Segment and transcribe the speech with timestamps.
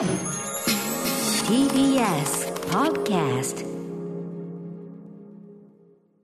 [0.00, 0.08] TBS
[2.70, 3.66] Podcast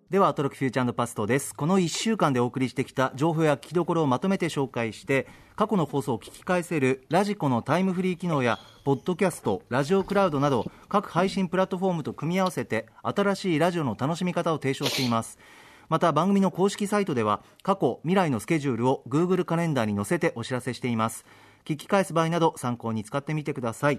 [0.08, 1.54] では、アトロックフューチャーパストです。
[1.54, 5.26] この1週間でお送りしてきた情報や聞きどころをまとめて紹介して、
[5.56, 15.38] 過去の放送を聞き返せるラジコのタイムフリー機能や、ポッドキャスト、ラジオクラウドなど、各配信プラットフォームと組み合わせて、新しいラジオの楽しみ方を提唱しています。
[15.88, 21.24] また番組の公式サイトでは過去未来のスケジュールを Google カレンダーに載せてお知らせしています
[21.66, 23.98] 聞き返す場合など参考に使ってみてください。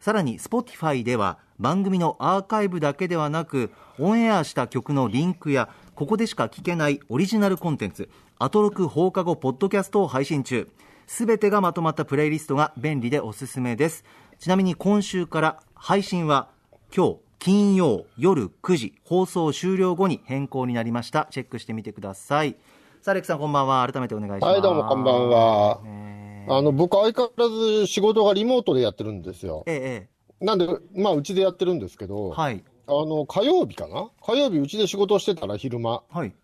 [0.00, 10.68] さらに Spotify では番組のアーカイブだけではなくオンエアした曲のリンクやここでしか聞けないオリジナルコンテンツアトロク放課後ポッドキャストを配信中
[11.06, 14.04] すべてがまとまったプレイリストが便利でおすすめです。
[14.38, 16.48] ちなみに今週から配信は
[16.94, 21.28] 今日金曜夜9時放送終了後に変更になりました。
[21.30, 22.56] チェックしてみてください。
[23.00, 23.86] さあアレックさんこんばんは。
[23.86, 24.52] 改めてお願いします。
[24.52, 25.80] はい、どうもこんばんは。
[25.84, 29.64] ねあの、僕相変わらず仕事がリモートでやってるんですよ。
[29.66, 30.08] え
[30.40, 32.64] えなんで、まあ、うちでやってるんですけど、えはい。
[32.86, 34.10] あの、火曜日かな？
[34.20, 36.34] 火曜日うちで仕事をしてたら昼間、はい。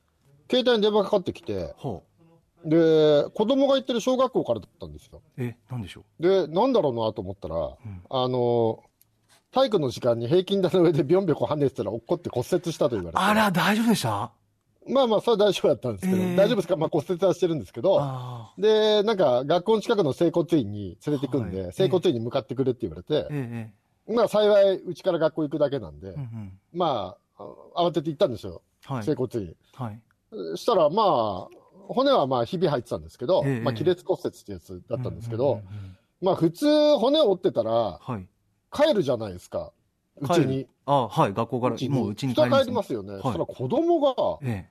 [0.51, 2.03] 携帯に電話かかってきて、ほ
[2.65, 5.21] で、子供が行ってる小学校からだったんですよ。
[5.37, 7.57] うえなんでしょで、なんだろうなと思ったら、
[8.11, 8.83] あの、
[9.53, 13.19] 体育の時間に平均台の上でビョンビョン跳ねてたら落っこって骨折したと言われて。
[13.23, 14.31] あら大丈夫でした？
[14.89, 16.37] まあまあ、それは大丈夫だったんですけど、えー。
[16.37, 16.77] 大丈夫ですか？
[16.77, 18.01] まあ骨折はしてるんですけど、
[18.59, 21.73] で、なんか学校の近くの整骨院に連れてくんで、はい。
[21.73, 23.73] 整骨院に向かってくれって言われて、え
[24.09, 26.59] えまあ幸い、うちから学校行くだけなんで、ええうんうん。
[26.73, 27.45] まあ、
[27.77, 29.05] あ慌てて行ったんですよ、はい。
[29.05, 29.55] 整骨院。
[29.75, 30.01] はい。
[30.31, 31.49] そしたら、まあ、
[31.89, 35.61] 骨はまあ、ひび入ってたんですけど、ええまあ、亀裂骨折ってやつだったんですけど、
[36.21, 38.27] まあ、普通、骨折ってたら、はい。
[38.73, 39.73] 帰るじゃないですか、
[40.21, 40.67] うちに。
[40.87, 41.77] あはい学校から。
[41.89, 42.65] もううちに下帰ります。
[42.65, 43.19] 帰りますよね。
[43.19, 43.23] い。
[43.23, 44.69] そしたら子供が、え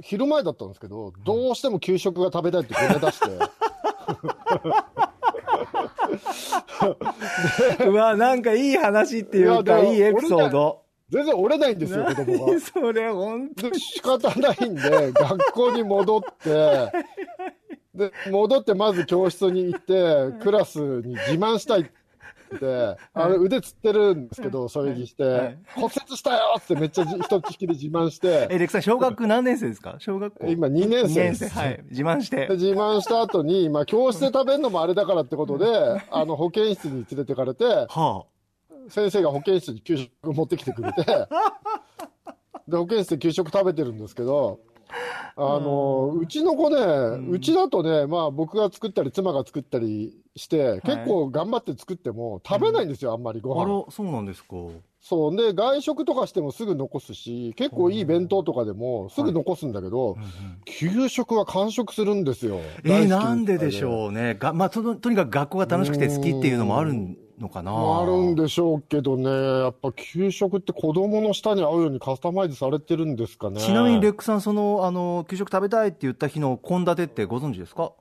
[0.00, 3.26] 昼前だったんですけど、どうしても給食が食べたいってごね出して、
[7.80, 10.82] え うわなんかいい話っていうかいいいエピソード。
[11.10, 12.52] 全然折れないんですよ、子供が。
[12.52, 12.60] 何。
[12.60, 16.92] それ本当で仕方ないんで、学校に戻って、
[17.94, 21.80] で、戻ってまず教室に行って、クラスに自慢したい。
[21.80, 21.90] って、
[23.14, 29.96] あの腕つってるんですけど、そういうにしはいて、骨折したよってめっちゃじ一つきり自慢して、えレクさん小学2年生ですか？
[29.98, 30.46] 小学校。
[30.46, 31.48] 今2年2生です。
[31.50, 31.84] はい。
[31.90, 32.46] 自慢して。
[32.46, 35.66] で自慢した後に、まあ、教室で食べるのもあれだからってことで、
[36.10, 38.24] あの、保健室に連れてかれて、は
[38.88, 41.04] 先生が保健室に給食持ってきてくれて、
[42.68, 44.60] で、保健室で給食食べてるんですけど、
[45.36, 53.84] あの、うちの子ね、うちだとね、まあ僕が作ったり妻が作ったりして、結構頑張って作っても食べないんですよ、あんまりごああ飯。
[53.86, 54.56] らそうなんですか。
[55.00, 55.36] そう。
[55.36, 60.28] で、外食とかしてもすぐ残すし、結構いい弁当とかでもすぐ残すんだけど、うんうん。
[60.64, 62.58] 給食は完食するんですよ。
[62.84, 64.34] えー、なんででしょうね。
[64.34, 66.94] が、まあ、ととにかく学校が楽しくて好きっていうのもある
[67.40, 67.72] のかな。
[68.00, 73.60] あるんでしょうけどね、やっぱ給食って子供の舌に合うようにカスタマイズされてるんですかね。
[73.60, 77.92] ちなみにレックさんそのあの給食食べたいって言った日の献立ってご存知ですか？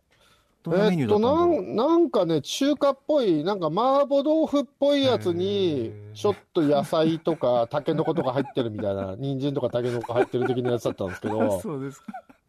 [0.70, 12.08] えっと、なんなんかね、中華っぽい、なんか麻婆豆腐っぽいやつに、ちょっと野菜とか、タケノコとか入ってるみたいな、人参とかタケノコ入ってる的なやつだったんですけど、 そうですか。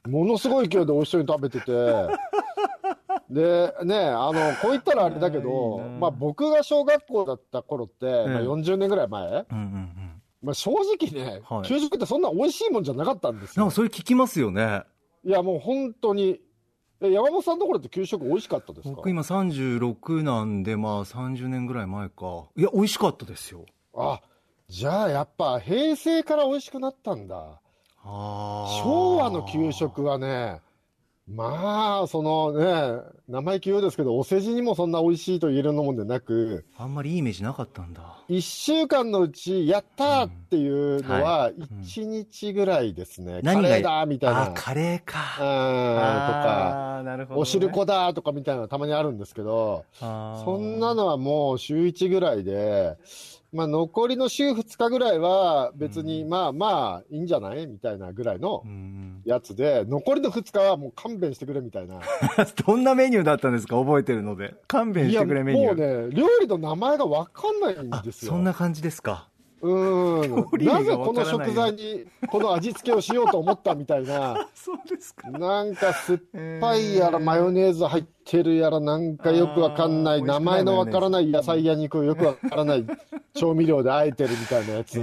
[0.09, 1.71] ものすごい勢いで美味しそうに食べてて、
[3.31, 9.47] で、ね、あの、こう言ったらあれだけどな、 まあ僕が小学校だった頃って、まあ、ええ40年ぐらい前、
[10.43, 11.63] まあ正直ね、はい。
[11.69, 13.65] 給食ってそんな美味しいもんじゃなかったんですよ。
[13.65, 13.75] なんか。
[13.75, 14.83] それ聞きますよね。
[15.25, 16.41] いや、もう本当に、
[17.01, 18.95] え山本さんのところって給食美味しかったですか？
[18.97, 22.45] 僕今36なんでまあ30年ぐらい前か。
[22.57, 23.65] いや美味しかったですよ。
[23.95, 24.21] あ、
[24.69, 27.61] じゃあやっぱ平成から美味しくなったんだ。
[28.05, 28.83] あー。
[28.83, 30.61] 昭和の給食はね、
[31.29, 38.19] まあ、そのね、生意気言うですけど、お世辞にもそんな美味しいと言えるもんでなく、あんまりいいイメージなかったんだ。
[38.29, 41.23] 一週間のうち、やったーっていうのうん。
[41.23, 41.53] はは、
[41.83, 43.41] 一日ぐらいですね。
[43.43, 44.43] 何がカレーだーみたいな。
[44.45, 45.19] あカレーか。
[45.39, 47.43] うん、とか、なるほどね。
[47.43, 52.97] お汁粉だーとかみたいなのたまにあるんですけど、そんなのはもう週1ぐらいで、
[53.53, 57.67] まあ残りの週2日ぐらいは別にまあまあいいんじゃない？
[57.67, 62.01] みたいなぐらいのうんやつで、残りの2日はもう勘弁してくれみたいな。
[62.67, 63.77] どんなメニューだったんですか？
[63.79, 64.55] 覚えてるので。
[64.67, 65.77] 勘弁してくれメニュー。
[65.77, 68.33] もうね、料理の名前がわかんないんあですよ。
[68.33, 69.29] そんな感じですか
[69.61, 70.31] うん。
[70.65, 74.49] なぜこの食材にこの味付けをしようと思ったみたいな。
[74.55, 75.31] そうですか。
[75.31, 76.21] なんか酸っ
[76.61, 80.23] ぱいやらマヨネーズ入ってるやらなんかよくわかんない。
[80.23, 82.87] 名前のわからない野菜や肉をよくわからない
[83.35, 85.01] 調味料であえてるみたいなやつ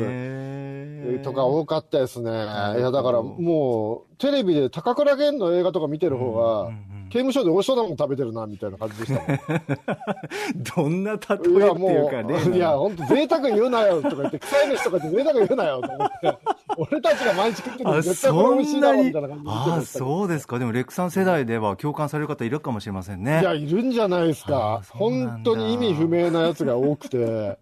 [1.24, 2.31] とか多かったですね。
[2.31, 10.90] いやだからもうテレビで高倉健の映画とか見てる方がうんうん刑務所で美味しそうなもの食べてるな、みたいな感じでしたもん。
[10.90, 12.44] どんな例えっていうかもね。
[12.48, 16.38] う、いや、本当贅沢言うなよとか言って、臭い飯とか言って贅沢言うなよと思って、
[16.78, 20.60] 俺たちが毎日食ってるのあ、絶対これそ美味しいだろうみたいな感じであそうですか。
[20.60, 23.44] でも、レックさん世代では共感される方いるかもしれませんねい。
[23.44, 24.81] や、いるんじゃないですあか。
[24.90, 27.58] 本当に意味不明なやつが多くて、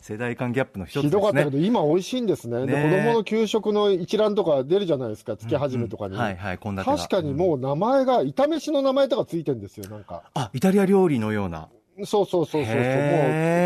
[0.00, 1.08] 世代間ギャップの一つですね。
[1.08, 2.66] ひどかったけど、今美味しいんですね。
[2.66, 6.16] で、ね子供の給食の一覧とか出るじゃないですか、月始めとかに。
[6.16, 10.22] はいはい、こんな確かにもう名前が、炒飯の名前とかついてるんですよ、なんか。
[10.34, 11.68] あ、イタリア料理のような。
[12.04, 12.74] そうそうそうそう。
[12.74, 12.84] もう、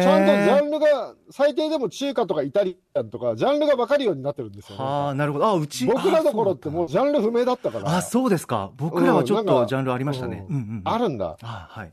[0.03, 5.47] ちゃんとジャンルが、最低でも中華とかイタリアンとか、ジャンルが分かるようになってるんですよ、はあ、なるほど。
[5.47, 5.87] あ、うち。
[5.87, 7.97] 僕らの頃ってもううジャンル不明だったから。
[7.97, 8.71] あ、そうですか。
[8.77, 10.47] 僕らはちょっとジャンルありましたね。
[10.49, 10.83] ううんんうんうん。
[10.85, 11.39] あるんだ。
[11.43, 11.93] あ、はい。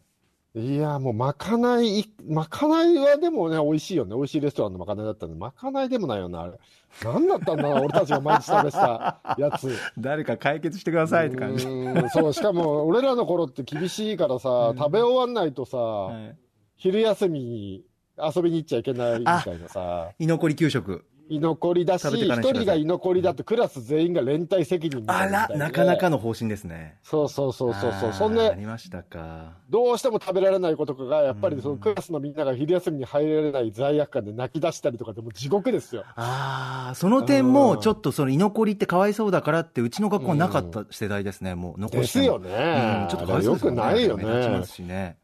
[0.57, 4.15] いや、もうまかない、まかないはでもね、美味しいよね。
[4.15, 6.53] 美味しいレストランのまかないだったんで、まかないでもないよな、あれ。
[7.03, 9.77] なんだったんだな、俺たちが毎日食べてたやつ。
[9.97, 11.67] 誰か解決してくださいって感じ。
[11.67, 16.35] うそう、しかも、俺らの頃って厳しいからさ、食べ終わんないとさ、はい
[16.77, 17.85] 昼休みに
[18.17, 21.05] 遊びに行っちゃいけないみたいなさ、居残り給食。
[21.27, 26.97] 居残りだし、一人が居残りだとクラス全員が連帯責任あら、いなかなかの方針ですね。
[27.03, 29.53] そうそうそうそうそんで、ありましたか。
[29.69, 36.03] どうしても食べられない子とかが、やっぱりそのうんクラスのみんなが昼休みに入られない罪悪感で泣き出したりとかでもう地獄ですよ。
[36.15, 43.77] ああ、その点も、ちょっとその居残りってかわいそうだからって、うちの学校はなかった世代ですね、もう残してもですよねうんちょっとかわいそうですよね。
[43.77, 45.17] よくないよね目立ちますしね。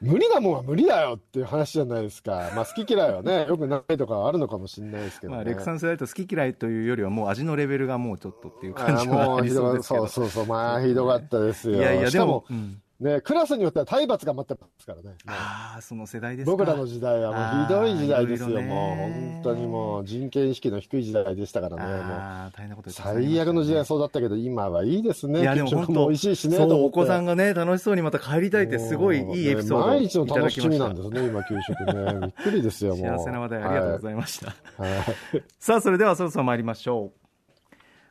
[0.00, 2.50] 無理なもんは無理だよっていう話じゃないですか。
[2.54, 5.36] まあ好き嫌いはね、 よくないとかはあるのかもしれないですけどね。
[5.36, 9.82] まあ、レクさん世代と好き嫌いというよりは、もう味のレベルがもうちょっとっていう感じはありうひどかった。
[9.82, 10.24] そうですけど。
[10.24, 10.46] そうそうそう。
[10.46, 11.76] まあひどかったですよ。
[11.76, 15.16] いやいや、でもうんね、クラスによっては体罰が待ってますからね。
[15.26, 16.50] ああ、その世代ですか。
[16.50, 18.50] 僕らの時代はもうひどい時代ですよ。
[18.50, 21.82] いろいろねもう本当にもう人権意識の低い時代でしたからね。
[21.82, 25.40] もうああ、大変なこと最悪の時代そうだったけど、今はいいですね。
[25.40, 26.58] いや、でも本当、も美味しいしね。
[26.58, 30.78] そう、お子さんがね、楽しそうにまた帰りたいって、すごいいいエピソードを毎日の楽しみ。
[30.78, 32.20] なんですね、今、給食ね。
[32.20, 33.18] びっくりですよ、もう。
[33.18, 34.54] 幸せな話題ありがとうございました。
[34.76, 34.90] はい。
[34.90, 35.02] はい
[35.58, 37.20] さあ、それではそろそろ参りましょう。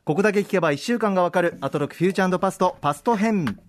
[0.04, 3.60] ここだけ聞けば1週間がわかる、アトロクフューチャーパスト、パスト編。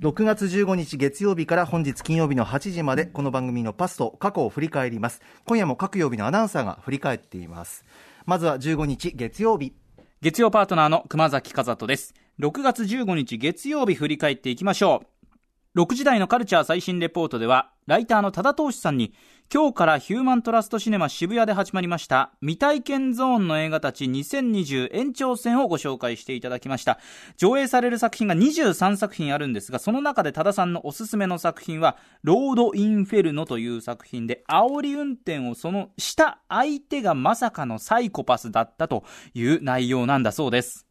[0.00, 5.20] 6月15日月曜日から本日金曜日の8時まで、この番組のパスと、過去を振り返ります。
[5.44, 7.84] 今夜も各曜日のアナウンサーが振り返っています。
[8.26, 9.74] まずは15日月曜日。
[10.20, 12.14] 月曜パートナーの熊崎和人です。
[12.38, 15.02] 6月15日月曜日振り返っていきましょ
[15.74, 15.80] う。
[15.80, 19.14] 6時台のカルチャー最新レポートでは、ライターの多田投手さんに、
[19.48, 26.98] 今日からヒューマントラストシネマ渋谷で始まりました、未体験ゾーンの映画たち2020延長戦をご紹介していただきました。
[27.36, 40.88] 上映される作品が23作品あるんですが、その中で多田さんのおすすめの作品は、ロード・インフェルノという作品で、煽り運転をそのした相手がまさかのサイコパスだったという内容なんだそうです。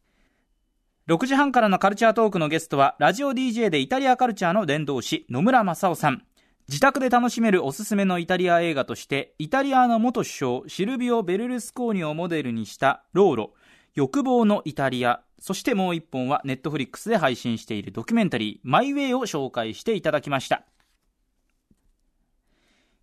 [1.08, 6.22] 6時半からのカルチャートークのゲストは、ラジオ DJ でイタリアカルチャーの伝道師、野村正夫さん。
[6.68, 13.54] 自宅で楽しめるおすすめのイタリア映画として、イタリアの元首相、シルビオ・ベルルスコーニをモデルにしたローロ、
[13.94, 20.64] 欲望のイタリア、そしてもう一本はネットフリックスで配信しているドキュメンタリー、マイウェイを紹介していただきました。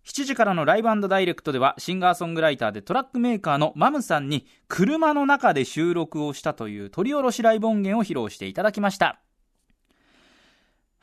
[0.04, 9.22] 7時からのライブダイレクトではシンガーソングライターでトラックメーカーのマムさんに車の中で収録をしたという取り下ろしライブ音源を披露していただきました。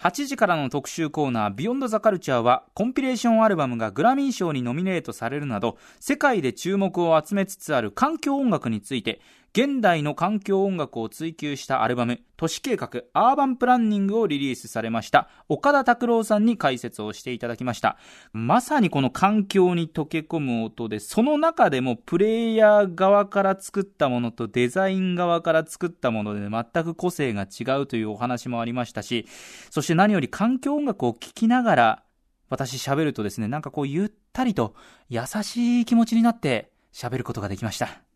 [0.01, 9.21] 8時からの特集コーナービヨンドザカルチャーはコンピレーションアルバムがグラミー賞にノミネートされるなど世界で注目を集めつつある環境音楽について
[9.53, 15.27] 現代の環境音楽を追求したアルバム都市計画アーバンプランニングをリリースされました。
[15.49, 17.97] 岡田拓郎さんに解説をしていただきました。
[18.31, 29.27] まさにこの環境に溶け込む音でその中でもプレイヤー側から作ったものとデザイン側から作ったもので全く個性が違うというお話もありましたし
[29.69, 32.03] そして何より環境音楽を聴きながら
[32.49, 34.75] 私喋るとですねなんかこうゆったりと
[35.09, 38.10] 優しい気持ちになって喋ることができました。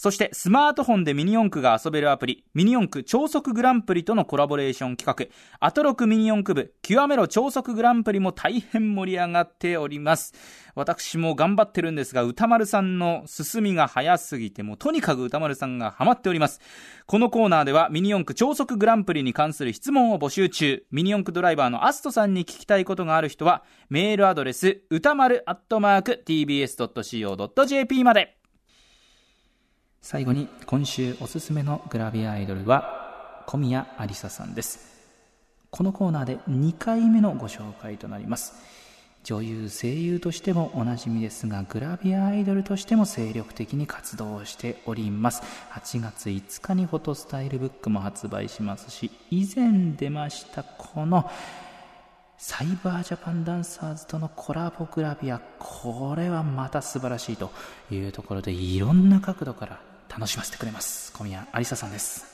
[0.00, 10.34] そしてスマートフォンでミニ四駆が遊べるアプリ、ミニ四駆超速グランプリとのコラボレーション企画、アトロクミニ四駆部、極めろ超速グランプリも大変盛り上がっております。
[10.76, 16.60] 私も頑張ってるんですが、歌丸さんの進みが早すぎて、もうとにかく歌丸さんがハマっております。
[17.06, 20.84] このコーナーではミニ四駆超速グランプリに関する質問を募集中。
[20.92, 28.37] ミニ四駆ドライバーのアストさんに聞きたいことがある人は、メールアドレス、歌丸アットマーク tbs.co.jp まで。
[30.00, 34.98] 最後に今週おすすめのグラビアアイドルは小宮ありささんです。
[35.70, 38.54] このコーナーで2回目のご紹介となります。
[39.24, 45.42] 女優声優としてもおなじみですがグラビアアイドルとしても精力的に活動をしております。
[45.72, 51.28] 8月5日にフォトスタイルブックも発売しますし以前出ましたこの
[52.38, 57.50] サイバージャパンダンサーズとのコラボグラビアこれはまた素晴らしいと
[57.90, 59.87] いうところでいろんな角度から
[60.18, 61.12] 楽しませてくれます。
[61.12, 62.26] 小宮有沙さんです。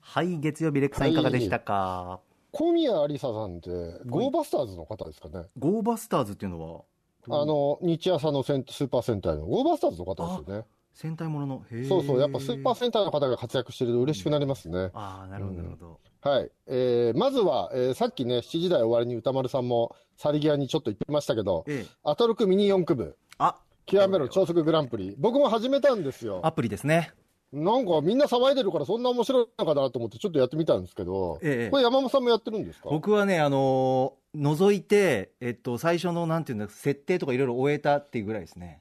[0.00, 1.14] はい月曜日レックさんい。
[1.14, 2.20] かがでしたか、
[2.52, 3.70] 小宮有沙さんって、
[4.04, 5.46] ゴーバスターズの方ですかね。
[5.58, 6.84] ゴーバスターズっていうの
[7.26, 7.40] は？
[7.40, 10.66] あの、日朝のセンスーパー戦隊のゴーバスターズの方ですよね。
[10.92, 11.64] 戦隊ものの？
[11.88, 14.90] そうそう、やっぱスーパー戦隊の方が活躍してると嬉しくなりますね。
[14.92, 16.50] ああなるほどなるほど、はい。
[16.66, 21.90] えー、まずは、えー、さっきね、7時台終わりに歌丸さんも、去り際にちょっと言ってましたけど、ええ。
[22.04, 23.56] アトロクミニ四駆部、あ
[23.90, 25.14] 極めろ超速グランプリ。
[25.18, 26.40] 僕も始めたんですよ。
[26.44, 27.12] アプリですね。
[27.52, 31.70] なんかみんな騒いでるからそんな面白いのかなと思ってちょっとやってみたんですけど、ええ。
[31.70, 32.88] これ山本さんもやってるんですか？
[32.88, 38.80] 僕はねあのー覗いてえっと最初のなんていうんだ設定とかいろいろ終えたっていうぐらいですね。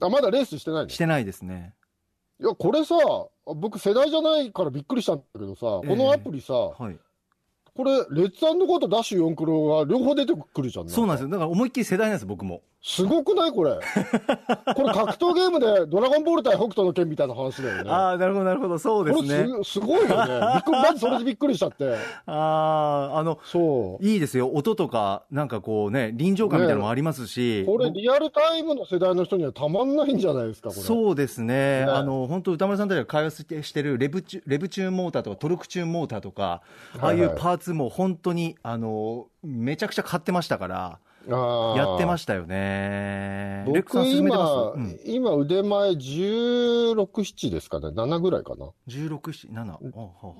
[0.00, 0.88] あ、まだレースしてないの？
[0.90, 1.72] してないですね。
[2.40, 2.94] いや、これさ、
[3.46, 5.88] 僕世代じゃないからびっくりしたんだけどさ、ええ。
[5.88, 6.96] このアプリさ、はい。
[7.74, 10.88] これ、レッツゴーとダッシュ4クロが両方出てくるじゃん。
[10.88, 11.28] そうなんですよ。
[11.28, 13.72] よだから思いっきり世代なんです僕もすごくないこれ？
[14.74, 17.90] これ格闘ゲームでドラゴンボール対北斗の剣みたいな話だよね。
[17.90, 20.40] ああなるほどなるほどそうですこれねすすごいよね。
[20.54, 21.96] びっくりまずそれでびっくりしちゃって。
[22.26, 24.04] あああのそう。
[24.04, 30.80] いいですよ音とかなんかこうね臨場感みたいなのもありますし、これリアルタイムの世代の人にはたまんないんじゃないですか、これ。
[30.80, 36.62] そうですね、ねあの本当、歌丸さんたちが開発してしてるレブチュレブチューンモーターとかトルクチューンモーターとか、
[37.00, 43.64] ああいうパーツも本当にあのめちゃくちゃ買ってましたから、やってましたよね。
[43.66, 47.88] 僕今、うん、今腕前16、7ですかね。
[47.88, 48.70] 7ぐらいかな。
[48.88, 49.78] 16、7。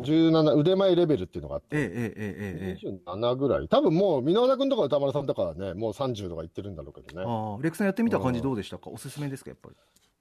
[0.01, 1.77] 17、腕前レベルっていうのがあって。
[1.77, 2.87] ええええええ。
[3.07, 3.69] 27ぐらい。
[3.69, 7.27] 多分もう、箕輪田君とか歌丸さんとかはね、もう30とかいってるんだろうけどね。
[7.27, 9.77] ああ、レクさんやってみた感じどうでしたか、おすすめですか、やっぱり。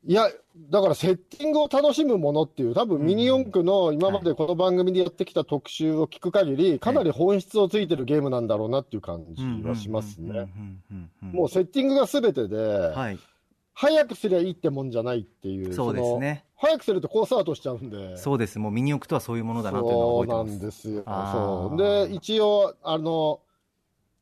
[0.06, 0.30] いや、
[0.70, 10.48] だからセッティングを楽しむものっていう、多分ミニ四駆の今までこの番組でやってきた特集を聞く限り、かなり本質をついてるゲームなんだろうなっていう感じはしますね。
[11.22, 13.20] もうセッティングが全てで、はい、
[13.74, 15.74] 早くすりゃいいってもんじゃないっていう。
[15.74, 16.46] そうですね。
[16.56, 18.18] 早くするとコースアウトしちゃうんで。
[18.18, 20.58] そうです、もうミニ四駆とはそういうものだなというのをそうな覚えてます。
[20.58, 21.04] んですよ。
[21.06, 22.08] そう。
[22.10, 23.42] で、一応、あの、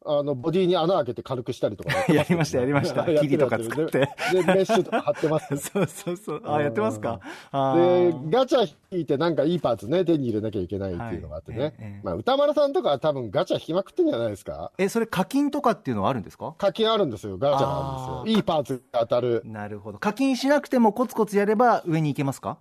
[0.08, 3.04] あの、ボディに穴開けて軽くしたりとか やりました、やりました。
[3.20, 4.00] 霧とか作って。
[4.32, 5.56] で、でメッシュとか貼ってます。
[5.58, 6.42] そうそうそう。
[6.46, 7.20] あ、やってますか？
[7.52, 11.60] あでー、ガチャ引いてなんかいいパーツね、手に入れなきゃいけないっていうのがあってね。
[11.60, 14.72] はいえまあ、歌丸さんとかは多分ガチャ引きまくってんじゃないですか？
[14.78, 16.54] え、それ課金とかっていうのはあるんですか？
[16.58, 18.36] 課金あるんですよ、ガチャあーですよ。
[18.38, 19.42] いいパーツが当たる。
[19.46, 19.98] なるほど。
[19.98, 22.58] 課金しなくてもコツコツやれば上に行けますか？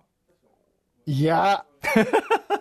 [1.07, 1.65] いや、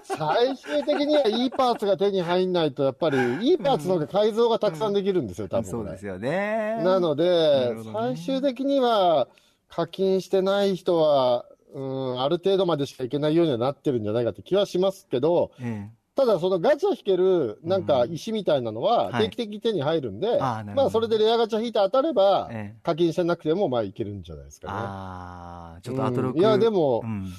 [0.04, 3.16] 最終的にはいいパーツが手に入んないと、やっぱり
[3.48, 5.84] いいパーツの方が改造がたくさんできるんですよ、多分これ。
[5.84, 6.82] そうですよね。
[6.84, 7.82] なので、ね。
[7.92, 9.28] 最終的には
[9.68, 19.24] 課金してない人は、うん、ある程度までしかいけないようにはなってるんじゃないかって気はしますけど、えただそのガチャ引けるなんか石みたいなのははい。
[19.24, 22.78] 定期的に手に入るんで、あーなるほどまあそれでレアガチャ引いて当たればえ、え。
[22.84, 24.74] 課金してなくてもまあいけるんじゃないですかね。
[24.76, 26.36] ああ、ちょっとアトロク。
[26.36, 26.40] うん。
[26.40, 27.32] いやでもうん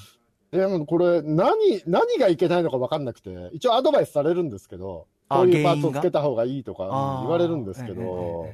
[0.56, 6.84] でもこれ何、何がいけないのか分かんなくて、一応アドバイスされるんですけど、あこういうパーツをつけた方がいいとか
[7.22, 8.48] 言われるんですけど、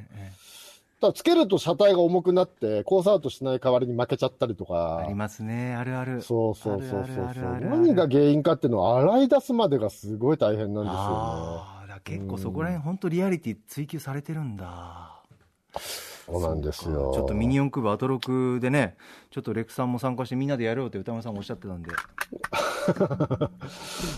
[1.01, 4.97] ただつけると車体が重くなって、コースアウトしない代わりに負けちゃったりとか。
[4.97, 5.75] ありますね。
[5.75, 6.21] あるある。
[6.21, 7.25] そうそうそうそう
[7.61, 11.05] 何が原因かっていうのを洗い出すまでがすごい大変なんですよね。
[11.09, 15.21] ああ、結構そこら辺本当リアリティ追求されてるんだ。
[16.25, 17.11] そうなんですよ。
[17.13, 18.95] ちょっとミニ四駆部アトロクでね、
[19.29, 21.91] ちょっとレクさんも参加してみんなでやろうって宇多丸さんもおっしゃってたんで。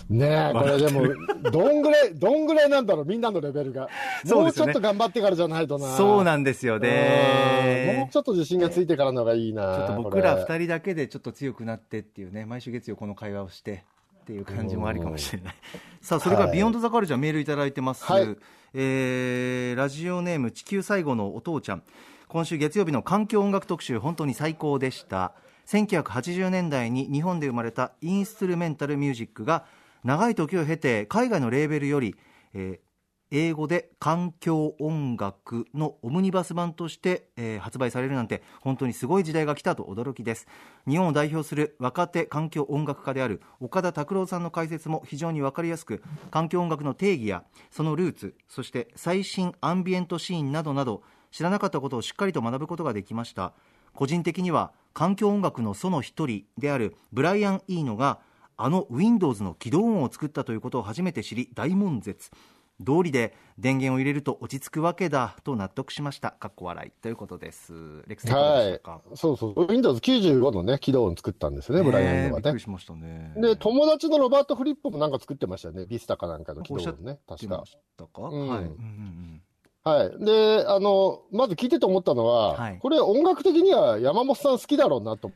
[0.08, 1.02] ねえ、これでも、
[1.50, 3.88] どんぐらい、どんぐらいなんだろう、みんなのレベルが。
[4.24, 5.96] もうちょっと頑張ってからじゃないとな。
[5.96, 8.08] そうなんですようんもうね。
[8.12, 9.76] ちょっと自信がついてからのがいいな。
[9.76, 13.84] ちょっと僕らこれ二人だけでちょっと強くなってっていうね、毎週月曜この会話をして
[14.26, 15.54] っていう感じもありかもしれない。
[16.02, 18.04] さあ、それからはい Beyond the Culture メールいただいてます。
[18.04, 18.36] はい
[18.74, 21.84] えーラジオネーム地球最後のお父ちゃん。
[22.26, 25.32] 今週月曜日の環境音楽特集、本当に最高でした。
[25.68, 29.64] 1980年代に日本で生まれたインストゥルメンタルミュージックが
[30.02, 32.16] 長い時を経て海外のレーベルより、
[32.52, 32.85] えー
[33.30, 40.46] 英語で環境音楽のオムニバス版として、えー発売されるなんて本当にすごい時代が来たと驚きです。
[40.86, 51.02] 日本を代表する若手環境音楽家である岡田拓郎さんの解説も非常に分かりやすく環境音楽の定義やそのルーツそして最新アンビエントシーンなどなど
[51.32, 53.52] 知らなかったことをしっかりと学ぶことができました。
[53.94, 58.20] 個人的には環境音楽のその一人であるブライアン・イーノが
[58.56, 62.30] あの Windows の起動音を作ったということを初めて知り大悶絶。
[62.80, 66.32] 道理で電源を入れると落ち着くわけだと納得しました。
[66.32, 67.72] かっこ笑いということです。
[68.06, 69.66] レックスいかがでしたか、そうそう。
[69.66, 72.58] Windows 95のね、起動音作ったんですよね、ブライアンドがね。
[72.58, 73.32] しましたね。
[73.36, 75.86] で、友達のロバート・フリップもなんか作ってましたよね。
[75.86, 77.18] ビスタかなんかの起動音ね。
[77.26, 77.64] 確か
[79.84, 80.24] はい。
[80.24, 85.30] で、あの、まず聞いてて思ったのは、はいこれ音楽的には山本さん好きだろうなと。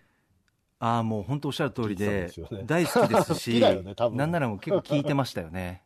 [0.81, 3.61] ああ、もう本当おっしゃる通りででね大好きですし、
[4.13, 5.83] なんならもう結構聞いてましたよね。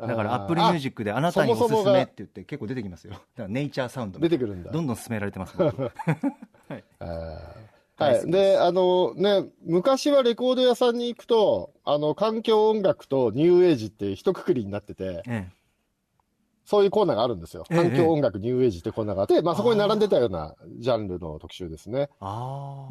[0.00, 3.12] だから、 Apple Music であなたにおすすめって言って結構出てきますよ。
[3.12, 4.18] だから、ネイチャーサウンド。
[4.20, 4.70] 出てくるんだ。
[4.70, 6.84] どんどん進められてます、 はい。
[7.96, 15.48] 大好きであのね、昔はレコード屋さんに行くと、あの、環境音楽とニューエイジって一括りになってて、え
[16.68, 17.64] そういうコーナーがあるんですよ。
[17.70, 22.10] ええ環境音楽、ニューエイジってコーナーがあって、まあそこに並んでたようなジャンルの特集ですね。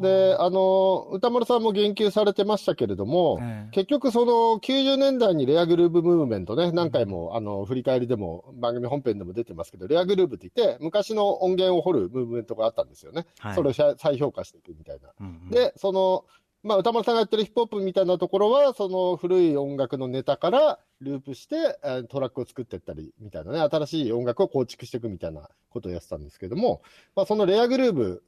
[0.00, 13.26] で、あの、歌丸さんも言及されてましたけれども、ええ結局その90年代にレアグルーブムーブメントね、何回もあの振り返りでも番組本編でも出てますけど、レアグルーブって言って、昔の音源を掘るムーブメントがあったんですよね。
[13.38, 15.10] はいそれを再再評価していくみたいな。
[15.20, 16.24] うんうんで、その、
[16.62, 26.82] まあ、歌丸さんがやってるヒップホップみたいなところは、その古い音楽のネタからループして、えートラックを作っていったり、みたいなね、新しい音楽を構築していくみたいなことをやってたんですけども、
[27.14, 28.22] まあ、そのレアグルーブ、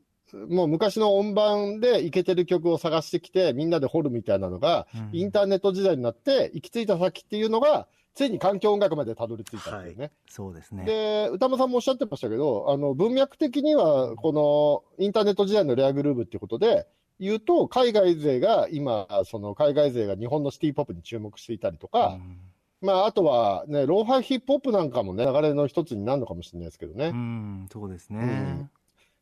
[0.48, 10.10] もう昔の音盤でイケてる曲を探してきて、みんなで掘るみたいなのが、うんインターネット時代になって、行き着いた先っていうのが、ついに環境音楽までたどり着いたっていうね。
[10.28, 10.84] そうですね。
[10.84, 16.86] で、歌間さんもおっしゃってましたけど、あの、文脈的には、このインターネット時代のレアグルーブっていうことで、
[17.20, 22.38] 言うと、海外勢が今、その海外勢が日本のシティポップに注目していたりとか、うん
[22.80, 27.08] まあ、あとはね、ローファイヒップホップなんかもね、流れの一つになるのかもしれないですけどね。
[27.08, 28.18] うん、そうですね。
[28.18, 28.70] うん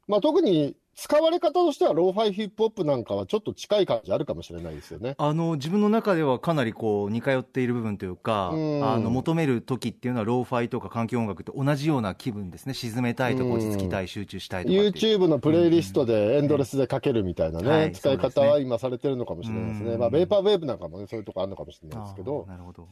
[0.07, 5.15] まあ、特に使われ方としては、ローファイヒップホップなんかはちょっと近い感じあるかもしれないですよね。
[5.17, 14.91] あの自分の中ではかなりこう似通っている部分というか、うんあの求める時っていうのは、ローファイとか環境音楽と同じような気分ですね、沈めたいとか、うん落ち着きたい、集中したいとかいう。
[14.91, 19.93] YouTube のプレイリストでエンドレスでかけるみたいなね、はい使い方は今されてるのかもしれないですね。
[19.93, 22.89] うんまあ、ベーパーウェーブなんかもね、そういうとこあるのかもしれないですけどなるほど。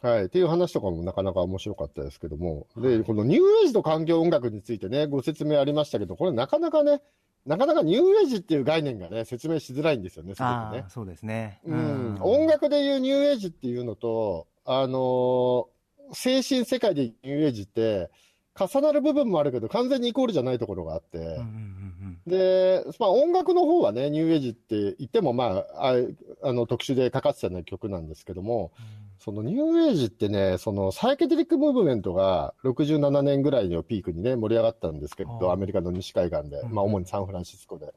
[0.00, 0.24] はい。
[0.26, 2.66] っていう話とかもなかなか面白かったですけども。
[2.76, 7.00] で、このニューエイジと環境音楽についてね、ご説明ありましたけど、これなかなかね、
[7.46, 10.84] なかなかニューエイジっていう概念がね、説明しづらいんですよね、すごくね。
[10.88, 11.60] そうですね。
[11.64, 12.18] うん。
[12.20, 15.74] 音楽でいうニューエイジっていうのと、あのー
[16.12, 18.10] 精神世界でニューエイジって、
[18.58, 21.84] 重なる部分もあるけど、完全にイコールじゃないところがあって、うんうんうん
[22.26, 25.94] で、まあ、音楽の方はね、ニューエイジって言っても、まあ、あ
[26.42, 28.72] あの特殊でかかってたような曲なんですけども、
[29.18, 37.92] そのニューエイジってね、そのサイケデリックムーブメントが67年ぐらいのピークにね、盛り上がったんですけあど、あアメリカの西海岸で、うんまあ、主にサンフランシスコで。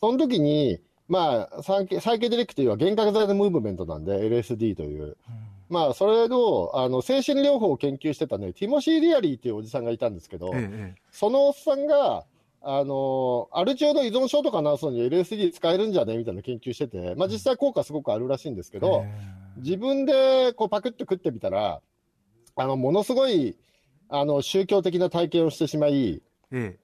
[0.00, 5.16] その時に、まあ、サイケデリックというのは幻覚剤のムーブメントなんで、LSD という。
[5.68, 11.02] まあ、それの、あの、精神療法を研究してたね、ティモシー・リアリーっていうおじさんがいたんですけど、うんえええ。
[11.10, 12.24] そのおっさんが、
[12.62, 16.16] あのアル中の依存症とか治すのに LSD 使えるんじゃね？
[16.18, 19.10] みたいな研究してて、まあ実際効果すごくあるらしいんですけえど、え
[19.56, 21.80] 自分でこうパクッと食ってみたら、
[22.56, 23.56] あの、ものすごい、
[24.08, 26.78] あの、宗教的な体験をしてしまい、ええ。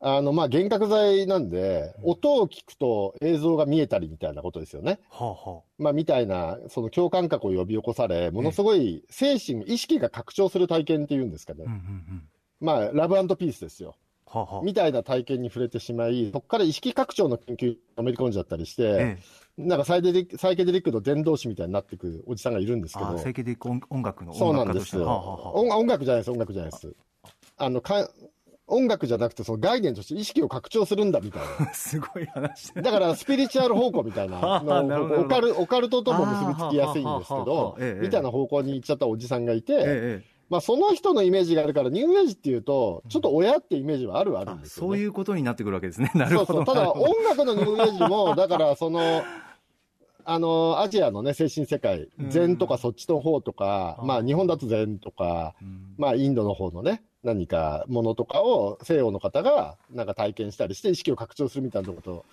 [0.00, 5.00] あの、まあ、幻覚剤なんで、音を聞くと映像が見えたりみたいなことですよね。
[5.10, 11.64] はあはまあ、みたいな、その共感覚を呼び起こされ、ものすごい精神、意識が拡張する体験っていうんですかね。
[11.66, 11.70] あ。
[11.70, 11.82] うんうんう
[12.14, 12.28] ん。
[12.60, 13.96] まあ、ラブピースですよ。
[14.26, 14.62] はあはあ。
[14.62, 25.04] みたいな体験に触れてしまい、そこから意識拡張の研究にのめり込んじゃったりして、ええなんかサイデリックサイケデリックの伝道師みたいになっていくおじさんがいるんですけどああ、セイケデリック音音楽のそう音なんですよ。
[25.04, 26.94] はあはあはあ音音楽じゃないです、音楽じゃないです。
[27.56, 28.08] あの、か
[28.68, 31.72] 音楽じゃなくて、その概念として意識を拡張するんだみたいな。
[31.74, 39.84] すごい話だだから、スピリチュアル方向みたいな オカル、オカルトとも結びつきやすいんですけどみたいな方向に行っちゃったおじさんがいて、えええ
[40.24, 44.88] えまあ、その人のイメージがあるから、ニューエイジっていうと、ちょっと親ってイメージはあるはあるんあですよ、ね。
[44.88, 46.10] そういうことになってくるわけですね。
[46.14, 46.54] なるほど。
[46.54, 46.74] そうそう。
[46.74, 49.22] ただ、音楽のニューエイジも、だから、その、
[50.30, 55.94] あの、アジアのね、精神世界うん、禅とかそっちの方とか、あまあ、日本だと禅とか、うん。
[55.96, 62.24] まあ、インドの方のね、何かものとかを西洋の方がなんか体験したりして意識を拡張するみたいなことと、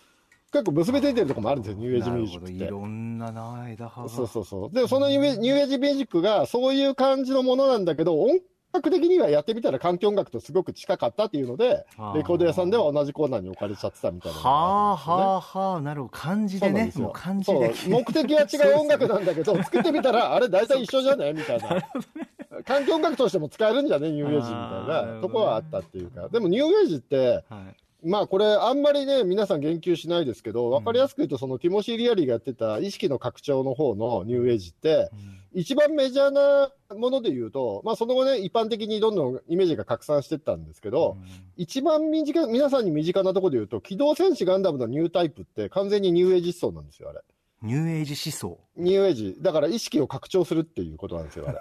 [0.51, 2.65] 結構結びついてるところもあるんですよ、ニューエイジミュージックって。
[2.65, 4.09] いろんなな枝葉が。
[4.09, 4.75] そうそうそう。
[4.75, 8.39] で、そのニューエニューエイジミュージックがそういう感じのものなんだけど、音
[8.75, 14.95] 楽的にはやってみたら環境音楽とすごく近かったっていうのでレコード屋さんでは同じコーナーに置かれちゃってたみたいなのはあ。
[14.95, 16.11] はあはあなるほど。
[16.17, 16.91] 感じでね。
[16.95, 21.81] そう感じで目的は違う音楽なんだけど、 作ってみたら、あれ大体一緒じゃねみたいな。
[22.65, 24.11] 環境音楽としても使えるんじゃね？
[24.11, 26.29] ニューエイジみたいなとこはあったっていうか。
[26.29, 35.09] でもニューエイジって、はいまあこれ、あんまりね、皆さん言及しないですけど、わかりやすく言うと、そのティモシー・リアリーがやってた意識の拡張の方のニューエイジって、
[35.53, 41.17] 一番メジャーなもので言うと、まあその後ね、一般的にどんどんイメージが拡散していったんですけど、
[41.57, 47.21] 一番身近、皆さんに身近なところで言うと、機動戦士ガンダムのニュータイプって完全にニューエイジ思想なんですよ、あれ。
[47.61, 48.59] ニューエイジ思想。
[48.77, 49.37] ニューエイジ。
[49.39, 51.59] だから意識を拡張するっていうことなんですよ、あれ。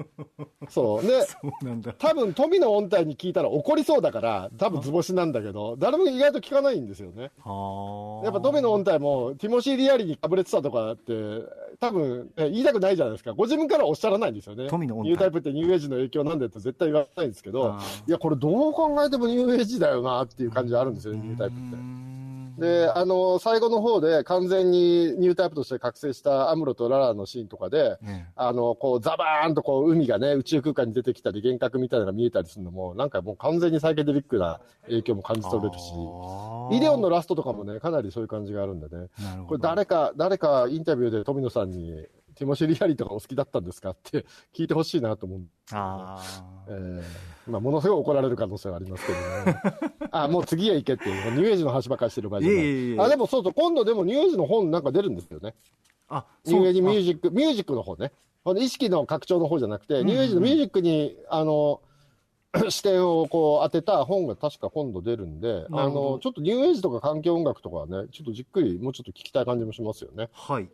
[0.68, 1.02] そう。
[1.06, 1.92] で、そうなんだ。
[1.92, 7.30] 多分富の音体に聞いたら怒りそうだから、多分図星なんだけど、誰も意外と聞かないんですよね。
[7.44, 8.24] はあ。
[8.24, 11.12] やっぱ富の音体も、ティモシー・リアリーにかぶれてたとかって、
[11.78, 13.34] 多分、え言いたくないじゃないですか。
[13.34, 14.66] ご自分からはおっしゃらないんですよね。
[14.68, 22.07] 富の音体ニュータイプってニューエイジの影響なんだって絶対言わないんですけどいや、これどう考えてもニューエイジだよなっていう感じあるんですよね、ニュータイプって。
[22.58, 35.92] で、あの、最後の方で完全にニュータイプとして覚醒したアムロとララのシーンとかで、ねあの、こう、ザバーンとこう、海がね、宇宙空間に出てきたり、幻覚みたいなのが見えたりするのも、なんかもう完全にサイケデリックな影響も感じ取れるし、
[36.76, 39.06] イデオンのラストとかもね、かなりそういう感じがあるんでね。
[39.46, 42.06] これ誰か、誰かインタビューで富野さんに、
[42.38, 43.90] ティモシー・リアリーとかお好きだったんですか？
[43.90, 44.24] って
[44.54, 45.40] 聞いてほしいなと思う。
[45.72, 46.22] あ
[46.68, 47.02] えー
[47.50, 49.78] まあ、ものすごい怒られる可能性はありますけどね。
[50.12, 52.58] あ、もう次へ行けっていう、ニューエイジの話ばっかりしてる場合じゃない。
[52.58, 55.54] いえいあ、でもそうそう、今度でもニューエイジの本なんか出るんですよね。
[56.10, 56.26] ーあ。
[56.44, 58.12] ニューエイジミュージジック、ミュージックの方ね。
[58.44, 61.80] この意識の拡張の方じゃなくて、ニューエイジのミュージックに、あの、
[62.70, 70.28] 視点をこう当てた本が確か今度出るんで、あの、ちょっとニューエイジとか環境音楽とかはね、ちょっとじっくりもうちょっと聞きたい感じもしますよね。
[70.32, 70.68] はい。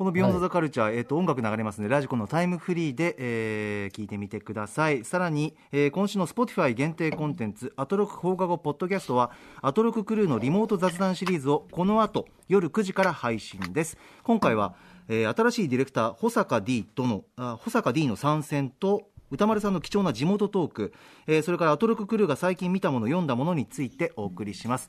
[0.00, 1.86] このビヨンドザカルチャー、えっ、と、音楽流れますね。
[1.86, 5.04] radiko のタイムフリーで、えー聞いてみてください。
[5.04, 13.98] さらに、えー今週の Spotify 限定コンテンツ、アトロク放課後ポッドキャストは、アトロククルーのリモート雑談シリーズをこの後、夜9時から配信です。
[14.22, 14.74] 今回は、
[15.08, 20.94] えー新しいディレクター、保坂 D との、あ保坂 D の参戦と、歌丸さんの貴重な地元トーク、
[21.26, 24.88] えーそれからアトロククルーが最近見たもの、読んだものについてお送りします。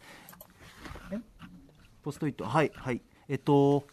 [2.01, 3.01] ポストイット、はい、はい。
[3.27, 3.83] えっと、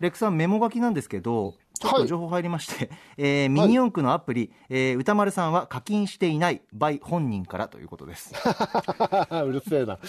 [0.00, 8.32] レックさん、メモ書きなんですけど、ちょっと情報入りまして、 えーミニ四駆のアプリ、えー歌丸さんは課金していない by 本人からということです。
[9.30, 9.98] うるせえな。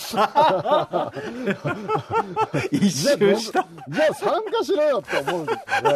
[2.71, 3.67] 一じゃあ、周した。
[3.89, 5.91] じゃあ参加しろよって思うんですよ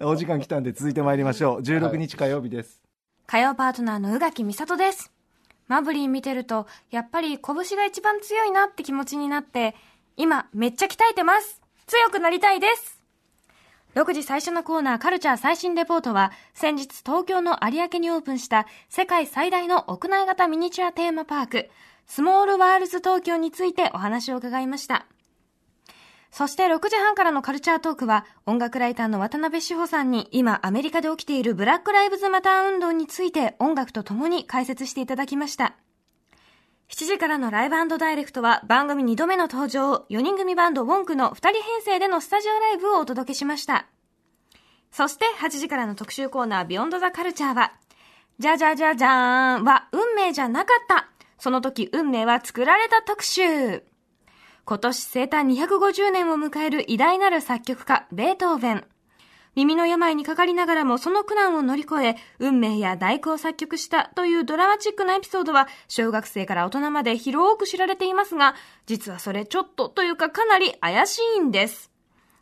[0.00, 0.06] ね。
[0.06, 1.60] お時間来たんで続いてまいりましょう。
[1.60, 2.80] 16日火曜日です。
[3.26, 5.10] 火曜パートナーの宇垣美里です。
[5.68, 9.74] マブリン見てると、やっぱり拳が一番強いなって気持ちになって、
[10.16, 11.61] 今めっちゃ鍛えてます。
[11.92, 13.02] 強くなりたいです。
[13.96, 21.70] 6時最初のコーナーカルチャー最新レポートは、先日東京の有明にオープンした世界最大の屋内型ミニチュアテーマパーク、
[22.06, 25.04] スモールワールズ東京についてお話を伺いました。
[26.30, 35.74] そして6時半からのカルチャートークは、音楽ライターの渡辺志保さんに今アメリカで起きているブラックライブズマター運動について音楽とともに解説していただきました。
[36.92, 43.86] 7時からのライブダイレクトは番組2度目の登場、4人組バンドウォンクの2人編成でのスタジオライブをお届けしました。
[44.90, 47.72] そして8時からの特集コーナービヨンドザカルチャーは、
[48.38, 51.08] じゃじゃじゃじゃーんは運命じゃなかった。
[51.38, 53.82] その時運命は作られた特集。
[54.66, 58.84] 今年生誕250年を迎える偉大なる作曲家、ベートーベン。
[59.54, 68.54] 耳の病にかかりながらもその苦難を乗り越え、運命や大工を作曲したというドラマチックなエピソードは、小学生から大人まで広く知られていますが、
[68.86, 71.90] 実はそれちょっとというかかなり怪しいんです。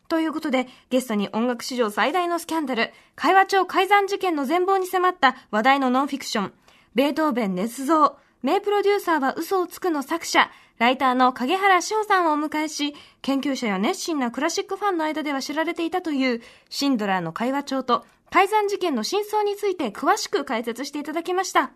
[0.09, 6.53] ということで、ゲストに音楽史上最大のスキャンダル、会話帳改ざん事件の全貌に迫った話題のノンフィクション、
[6.94, 16.40] ベートーベン捏造、名プロデューサーは嘘をつくの作者、ライターの影原志保さんをお迎えし、研究者や熱心なクラシックファンの間では知られていたという、
[16.70, 21.72] シンドラーの会話帳と改ざん事件の真相について詳しく解説していただきました。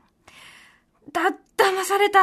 [1.13, 1.21] だ、
[1.59, 2.21] 騙された。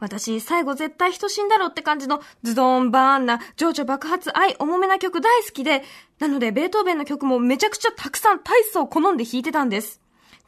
[0.00, 5.84] 私、最後絶対人死んだろって感じのズドンバーンな情緒爆発愛重めな曲大好きで、
[6.18, 10.00] なのでベートーベンの曲もめちゃくちゃたくさん大層好んで弾いてたんです。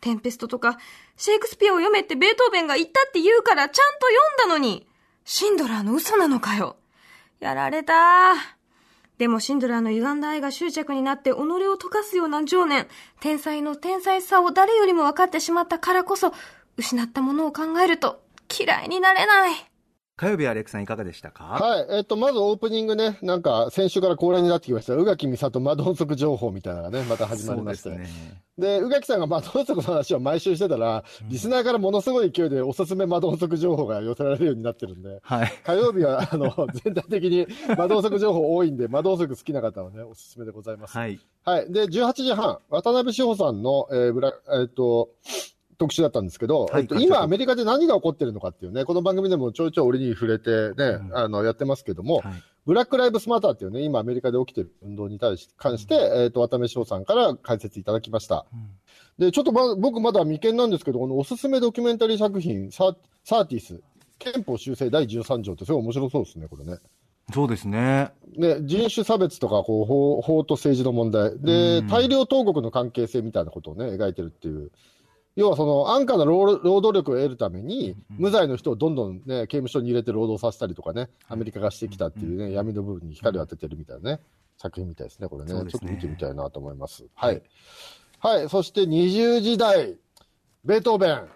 [0.02, 0.78] テンペストとか、
[1.16, 4.86] シェイクスピアを読めってベートーベンが言ったって言うからちゃんと読んだのに、
[5.24, 6.76] シンドラーの嘘なのかよ。
[7.40, 8.34] やられた
[9.18, 12.88] でもシンドラーの歪んだ愛が執着になって己を溶かすような情念、
[13.20, 16.32] 天才の天才さを誰よりも分かってしまったからこそ、
[16.76, 18.22] 失ったものを考えると
[18.58, 19.71] 嫌いになれない。
[20.16, 21.44] 火曜日はレックさんいかがでしたか？
[21.44, 21.86] はい。
[21.90, 24.94] えっと、まずオープニングね、なんか、先週から恒例になってきました。
[24.94, 27.88] 宇垣美里マドンソク情報みたいなのがね、また始まりまして。
[27.88, 28.42] そうですね。
[28.58, 35.52] で、宇垣さんがマドンソクの話を毎週してたら、リスナーからものすごい勢いでおすすめマドンソク情報が寄せられるようになってるんで、はい。
[35.64, 37.46] 火曜日は、あの、 全体的に
[37.78, 40.96] マドンソク情報多いんで、マドンソク好きな方はね、おすすめでございます。
[40.96, 41.18] はい。
[41.44, 41.72] はい。
[41.72, 45.08] で、18時半、渡辺志保さんの、えーブラ、えっ、と、
[45.82, 58.46] 特集だったんですけど、はいえっと、今、アメリカで何が起こってるのかっていうね、この番組でもちょいちょい折に触れてね、うんあの、やってますけども、はいブラック・ライブスマターっていうね、今アメリカで起きてる運動に対し関して、えっ、と、渡辺翔さんから解説いただきました。
[59.18, 63.80] で、ちょっとま、僕まだ未見なんですけど、このおすすめドキュメンタリー作品、サーサーティス、
[64.20, 66.78] 憲法修正第13条ってすごい面白そうですね、これね。
[67.34, 68.12] そうですね。
[68.36, 71.36] で、人種差別とか、こう、法法と政治の問題。
[71.40, 74.70] で、うん大量投獄の関係性みたいなことをね、描いてるっていう。
[75.34, 84.20] 要はその安価な労労働力を得るために、無罪の人をどんどんね、刑務所に入れて労働させたりとかね、アメリカがしてきたっていうね、闇の部分に光を当ててるみたいなね、
[84.58, 85.54] 作品みたいですね、これね。
[85.64, 87.04] ねちょっと見てみたいなと思います。
[87.14, 87.42] はい。
[88.18, 89.96] はい、そして20時代、
[90.64, 91.28] ベートーベン。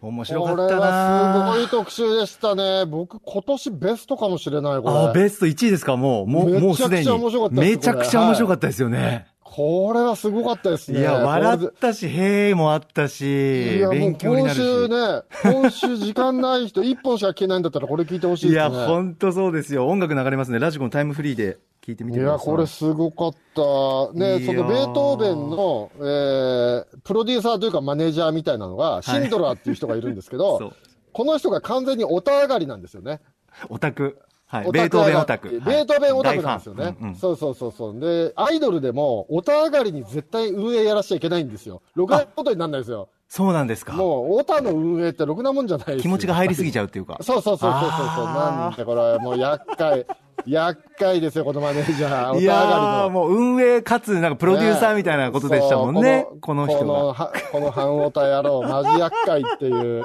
[0.00, 2.84] 面白これかったなはすごい特集でしたね。
[2.86, 4.94] 僕、今年ベストかもしれない、これ。
[4.94, 7.06] あ、ベスト1位ですかもう、もう、もうすでに。
[7.06, 9.26] めちゃくちゃ面白かったですめちゃくちゃ面白かったですよね。
[9.54, 10.98] これはすごかったですね。
[10.98, 14.88] いや、笑こったし、へーもあったれしでいや、、もう勉強にな今週。
[14.88, 14.96] ね、
[15.44, 18.86] 今週時間ない人、 一本しか聞けないんだったらこれ聞いてほしいいや、ですね。
[18.88, 19.86] ほんとそうですよ。
[19.86, 20.58] 音楽流れますね。
[20.58, 22.46] ラジコのタイムフリーで聞いてみいや、てください。
[22.48, 24.18] これすごかった。
[24.18, 30.72] ね、そのベートーベンの、えー、プロデューサーというかマネージャーみたいなのが、シンドラーっていう人がいるんですけど、 そう。
[31.12, 33.20] この人が完全にオタ上がりなんですよね。
[33.68, 34.18] オタク。
[34.46, 34.66] はい。
[34.66, 35.48] オベートーベンオタク。
[35.48, 36.96] ベートーベンオタクはいなんですよね。
[37.00, 38.00] うんうんそうそうそうそう。
[38.00, 41.82] で、アイドルでも、オタ上がりに絶対運営やらしちゃいけないんですよ。
[41.94, 43.08] ろくなことにならないですよ。
[43.28, 43.94] そうなんですか。
[43.94, 47.18] もう、オタの運営ってろくなもんじゃないですよ気持ちが入りすぎちゃうっていうか。
[47.20, 48.24] そうそうそうそうそうそう。
[48.26, 50.06] なんでこれ、もう厄介、
[50.46, 52.40] 厄介ですよ、このマネージャー。
[52.40, 53.08] いや。
[53.10, 56.26] もう運営かつ、なんかプロデューサーみたいなことでしたもんね。
[56.40, 57.14] この人この、が。
[57.14, 60.04] はこの半オタ野郎、マジ厄介っていう。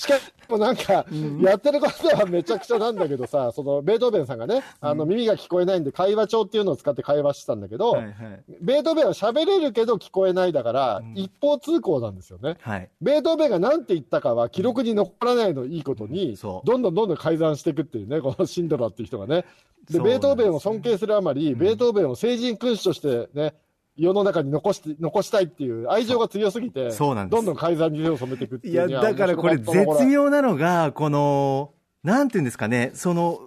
[0.00, 0.14] しか
[0.48, 1.04] もなんか、
[1.42, 8.14] やってることはめちゃくちゃなんだけどさ、 その、ベートーベンさんがね、あの、耳が聞こえないんで会話帳っていうのを使って会話してたんだけど、はいはい。
[8.62, 12.56] ベートーベンは喋れるけど聞こえないだから、一方通行なんですよね。
[12.62, 12.88] はい。
[13.02, 19.44] ベートーベンが何て言ったかは記録に残らないのいいことに、どんどんどんどん改ざんしていくっていうね、 このシンドラーっていう人がね。
[19.90, 23.54] で、ベートーベンを尊敬するあまり、ベートーベンを聖人君主としてね、
[24.00, 28.94] 世の中に残して、残したいっていう愛情が強すぎて、そうなんですどんどん改ざんに手を染めていくっていいうや、ね。
[28.94, 33.38] だからこれ絶妙なのが、この、なんていうんですかね、その、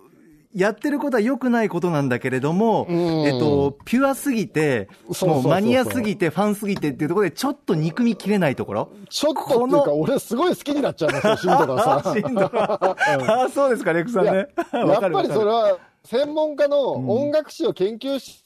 [0.54, 4.88] やってることは良くないことなんだけれども、うんえっと、ピュアすぎて、
[5.24, 8.92] もうマニアすぎて、ファンすぎてっていうところで、ちょっと憎みきれないところ。
[9.10, 12.14] ちょっとっていうか、俺すごい好きになっちゃいますよ、シンドラーさん。
[12.14, 14.48] シンドラーああ、そうですか、レクさんいやね。
[14.74, 18.43] やっぱりそれは、 専門家の音楽史を研究し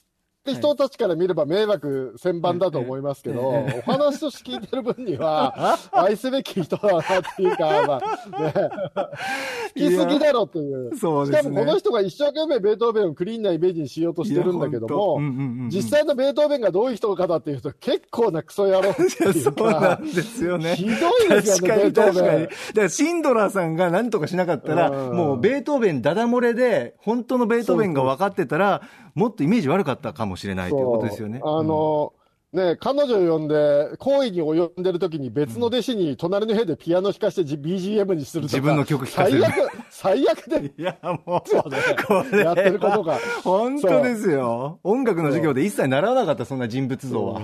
[0.54, 7.04] て人たちから見れば迷惑千番だと思いますけど、ええお話として聞いてる分には、 愛すべき人だなっ
[7.36, 8.00] ていうか、ま
[8.32, 9.08] あ、ね、好
[9.74, 10.96] きすぎだろっていう。
[10.96, 11.50] そうですね。
[11.50, 15.16] しかもこの人が一生懸命ベートーベンをクリーンなイメージにしようとしてるんだけども本当。
[15.18, 20.76] うんうんうんうん、実際のベートーベンがどういう人かだっていうと、結構なクソ野郎っていうそうなかん、ですよね。
[20.76, 22.42] ひどいですよね、ベートーベン。
[22.42, 25.16] だからシンドラーさんが何とかしなかったら、うん。
[25.16, 28.82] もうベートーベンダダ漏れで、本当のベートーベンが分かってたら、
[29.18, 31.40] もっとイメージ悪かったかもしれないということですよね。
[31.42, 32.12] あの、
[32.50, 38.56] ね、彼女を呼んで、行為に及んでる時に別の弟子に隣の部屋でピアノ弾かしてじ BGM にするとか。
[38.56, 43.18] 自分の曲弾かせる最悪、最悪で いや、もう、そうねこれやってることが。
[43.44, 44.78] 本当ですよ。
[44.82, 47.40] 音楽の授業で一切習わなかった、そんな人物像は。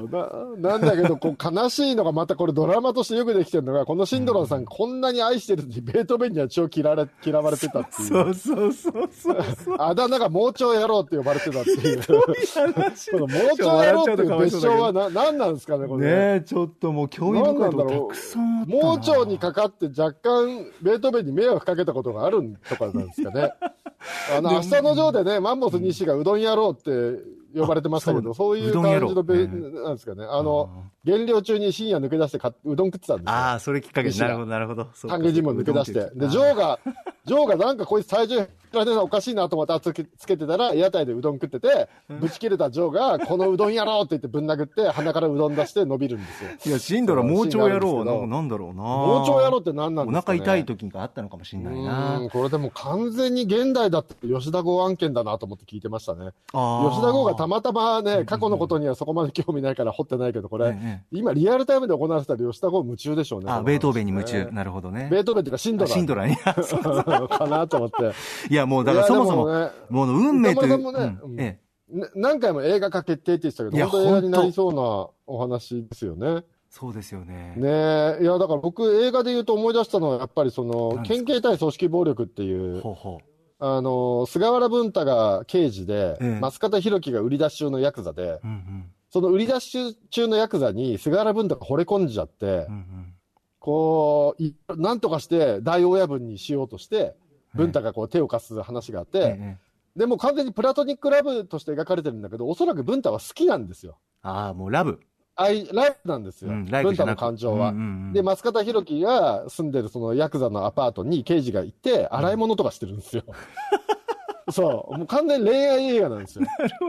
[0.57, 8.09] ななんだけど、こう、悲しいのがまたこれドラマとしてよくできてるのが、このシンドラーさん、こんなに愛してるのに、ベートーベンには超嫌われ、嫌われてたっていう。
[8.09, 9.77] そうそうそうそう。
[9.79, 12.01] あだ名が盲腸野郎って呼ばれてたっていう。
[12.01, 16.07] 話 この盲腸野郎っていう別称はな、何なんですかね、これ。
[16.07, 18.83] ねえ、ちょっともう興味深いとこたくさんあったな。
[18.83, 23.53] 盲腸にかかって若干、ベートーベンに迷惑かけたことがあるんとかなんですかね。
[24.37, 26.91] あの、明日のジョーでね、マンモス西がうどん野郎って
[27.59, 30.25] 呼ばれてましたけど、あそういう感じのベ、うんなんですかね。
[30.29, 30.71] あの、
[31.05, 33.33] 減量中に深夜抜け出してかうどん食ってたんですよ。
[33.33, 34.89] ああ、それきっかけなるほど、なるほど。
[35.09, 36.11] 半毛人も抜け出して。
[36.15, 36.79] で、ジョーが、
[37.25, 38.49] ジョーがなんかこいつ体重
[38.81, 46.51] おかしいなと思ってつけつけてたら、屋台でうどん食ってて、ぶち切れたジョーが、このうどんやろうって言ってぶん殴って、鼻からうどん出して伸びるんですよ。
[46.67, 48.83] いや、死んだら盲腸野郎はそうなんだろうな。
[48.83, 52.31] 盲腸野郎って何なんおですか、ね、腹痛い時があったのかもしれないなうん。
[52.31, 56.33] これでも完全に現代だって吉田剛案件だなと思って聞いてましたね。
[56.53, 63.51] 吉田剛がたまたまね、過去のことにはそこまで興味ないから掘ってないけど、これ、ええ今リアルタイムで行われてたら吉田剛夢中でしょうね。
[63.51, 64.45] あ、ベートーベンに夢中。
[64.45, 65.09] ねなるほどね。
[65.11, 65.95] ベートーベンっていうかシンドラー。
[65.95, 67.29] シンドラーに。
[67.29, 68.13] かなと思って。
[68.51, 70.93] いや、もうだからそもそも、いやでもう運命という。
[70.93, 74.81] ねうんええな何回も映画化決定って言ってたけど、本当映画になりそうな
[75.27, 76.45] お話ですよね。
[76.71, 77.55] そうですよね。
[77.57, 77.69] ね
[78.21, 78.23] え。
[78.23, 83.21] いや、だから僕映画で言うと思い出したのは、やっぱりその、県警対組織暴力っていう、ほうほ
[83.61, 88.41] あの、菅原文太が刑事で、ええ増方弘樹が売り出し中のヤクザで、う。
[88.43, 88.91] うんうん。
[89.09, 93.15] その売り出し中のヤクザに菅原文太が惚れ込んじゃって、うんうん。
[93.61, 97.15] こう、いなんとかして大親分にしようとして、
[97.55, 103.99] 文太がこう手を貸す話があって、ええでも完全にプラトニックラブとして描かれてるんだけど、おそらく文太は好きなんですよ。
[104.23, 104.99] ああ、もうラブ。
[105.37, 106.51] 愛、ライブなんですよ。
[106.51, 107.71] うん文太の感情は。
[107.71, 113.23] うんうんうんで、松方弘樹が住んでるそのヤクザのアパートに刑事が行って、洗い物とかしてるんですよ。
[114.51, 114.99] そう。
[114.99, 116.45] もう完全に恋愛映画なんですよ。
[116.45, 116.87] なるほ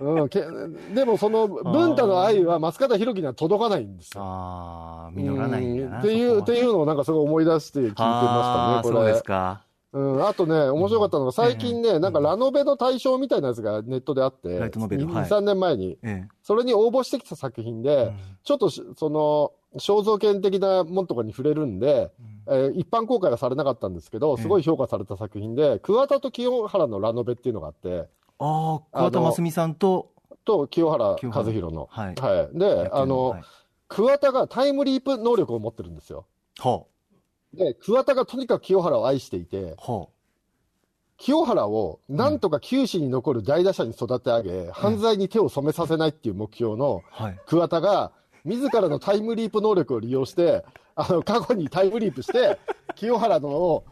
[0.00, 0.22] どね。
[0.22, 0.44] うんけ。
[0.94, 4.22] でもその文太の愛は松方弘樹には届かないんですよ。
[4.22, 5.96] ああ、実らないんだな。
[5.96, 8.96] うんっていう、っていうのをなんかすごい思い出して聞いてましたね、これ。
[8.96, 9.67] そうですか。
[9.92, 18.14] うん、あとね、面白かったのが、最近ね、なんかラノベの対象みたいなやつがネットであって、ライトノベル2、はい3年前に、えそれに応募してきた作品で、え。
[18.44, 22.10] ちょっとしその、肖像権的なもんとかに触れるんで、
[22.46, 30.10] えー一般公開はされなかったんですけど、すごい評価された作品で、桑田と清原のラノベっていうのがあって、ああ、桑田真澄さんと、
[30.44, 31.88] と清原和博の。
[31.90, 32.14] はい。
[32.14, 32.58] はい。
[32.58, 33.42] で、あの、はい
[33.88, 36.26] 桑田がタイムリープ能力を持ってるんですよ。
[36.58, 36.84] は
[37.54, 40.08] で、桑田がとにかく清原を愛していて、あ、は
[41.18, 47.24] 清原をなんとか九死に残る大打者に育て上げ、犯罪に手を染めさせないっていう目標のあ。
[47.24, 47.40] はい。
[47.46, 48.12] 桑田が、
[48.44, 52.58] 自らのタイムリープ能力を利用して、あの、過去にタイムリープして、
[52.94, 53.84] 清原の、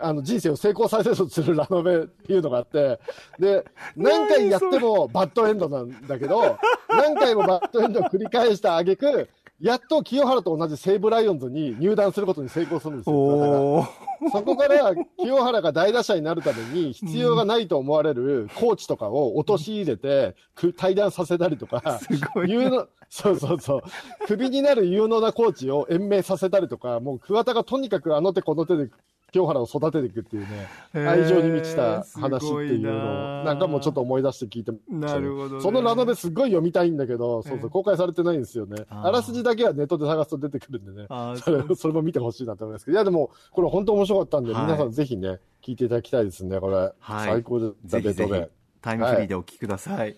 [0.00, 3.00] あの、人生を成功させようとするラノベっていうのがあって、
[3.38, 3.64] で、
[3.96, 6.58] 何回やってもバッドエンドなんだけど、
[6.90, 9.28] 何回もバッドエンドを繰り返した挙句、
[9.60, 13.88] やっと清原と同じ西武ライオンズに入団することに成功するんですよ。
[14.30, 22.00] そこから清原が大打者になるために必要がないと思われるコーチとかを陥れて、く対談させたりとか、
[22.46, 23.82] 有能、そうそうそう、
[24.26, 28.90] クビになる有能なコーチを延命させたりとか、もう桑田がとにかくあの手この手で
[29.36, 30.66] 清原を育てていくっていうね、
[31.06, 38.84] 愛情に満ちた話っていうのなを、なんかもうちょっと思い出して聞いてましたねなるほどねそのラノベすっごい読みたいんだけど、そうそう、公開されてないんですよね。
[38.88, 41.06] あらすじだけはネットで探すと出てくるんでね。
[41.36, 46.76] それ それも見てほしいなと思いますけど、いやでも、これ本当面白かったんで、はい皆さんぜひね、聞いていただきたいですね、これ。
[46.76, 48.50] はい最高でした、ぜひぜひベ。
[48.80, 50.16] タイムフリーでお聞きください。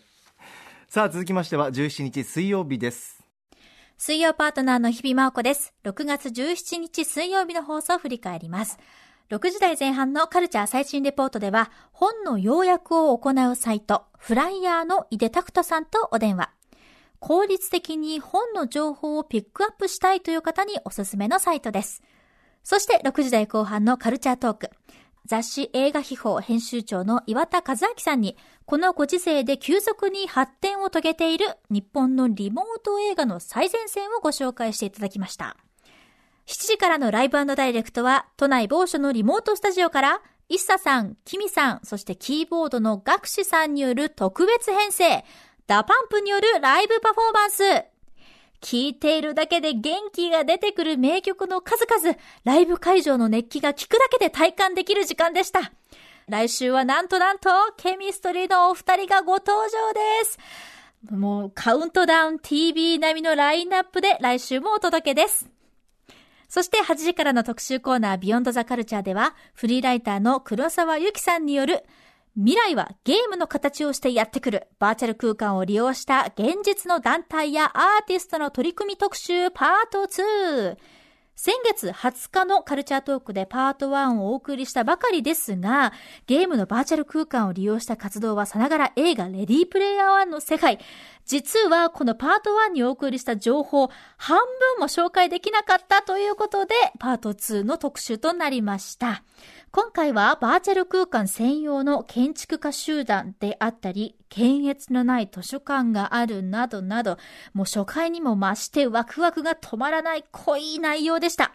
[0.88, 3.18] さあ、続きましては17日水曜日です。
[4.00, 5.74] 水曜パートナーの日々真央子です。
[5.82, 8.78] 6月17日水曜日の放送を振り返ります。
[9.30, 16.50] 6時台前半のカルチャー最新レポートでは、本の要約を行うサイト、フライヤーの井出拓人さんとお電話。
[17.18, 22.02] 効率的に本の情報をピックアップしたいという方におすすめのサイトです。
[22.64, 24.70] そして6時台後半のカルチャートーク。
[25.26, 35.58] 雑誌映画秘宝編集長の岩田和明さんに、このご時世で急速に発展を遂げている日本のリモート映画の最前線をご紹介していただきました。
[36.48, 45.26] 7時からのライブダイレクトは、都内某所のリモートスタジオから、イッサさん、キミさん、そしてキーボードのガクシさんによる特別編成、
[45.66, 47.84] DA PUMP によるライブパフォーマンス。
[48.62, 55.70] 聴いているだけで元気が出てくる名曲の数々、ライブ会場の熱気が聞くだけで体感できる時間でした。
[56.28, 60.38] 来週はなんとなんと、 CHEMISTRY のお二人がご登場です。
[61.10, 65.57] もうカウントダウン TV 並みのラインナップで来週もお届けです。
[66.48, 71.84] そして8時からの特集コーナー Beyond the Culture では、フリーライターの黒沢由紀さんによる、
[72.36, 80.76] 未来はゲームの形をしてやってくる、バーチャル空間を利用した現実の団体やアーティストの取り組み特集パート2。
[81.40, 85.92] 先月20日のカルチャートークでパート1をお送りしたばかりですが、
[86.26, 90.80] ゲームのバーチャル空間を利用した活動はさながら映画レディープレイヤー1の世界。
[91.26, 94.38] 実はこのパート1にお送りした情報、半
[94.76, 99.22] 分も紹介できなかったということで、パート2の特集となりました。
[99.70, 107.18] 今回はバーチャル空間専用の建築家集団であったり、検閲のない図書館があるなどなど、
[107.52, 111.52] もう初回にも増してワクワクが止まらない濃い内容でした。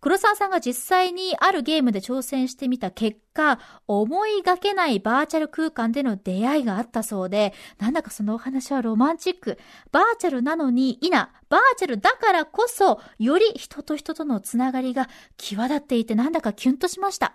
[0.00, 9.58] 黒沢さんが実際にあるゲームで挑戦してみた結果、思いがけないバーチャル空間での出会いがあったそうで、なんだかそのお話はロマンチック。
[9.92, 17.34] バーチャルなのに、いな、バーチャルだからこそ、より人と人とのつながりが際立っていてなんだかキュンとしました。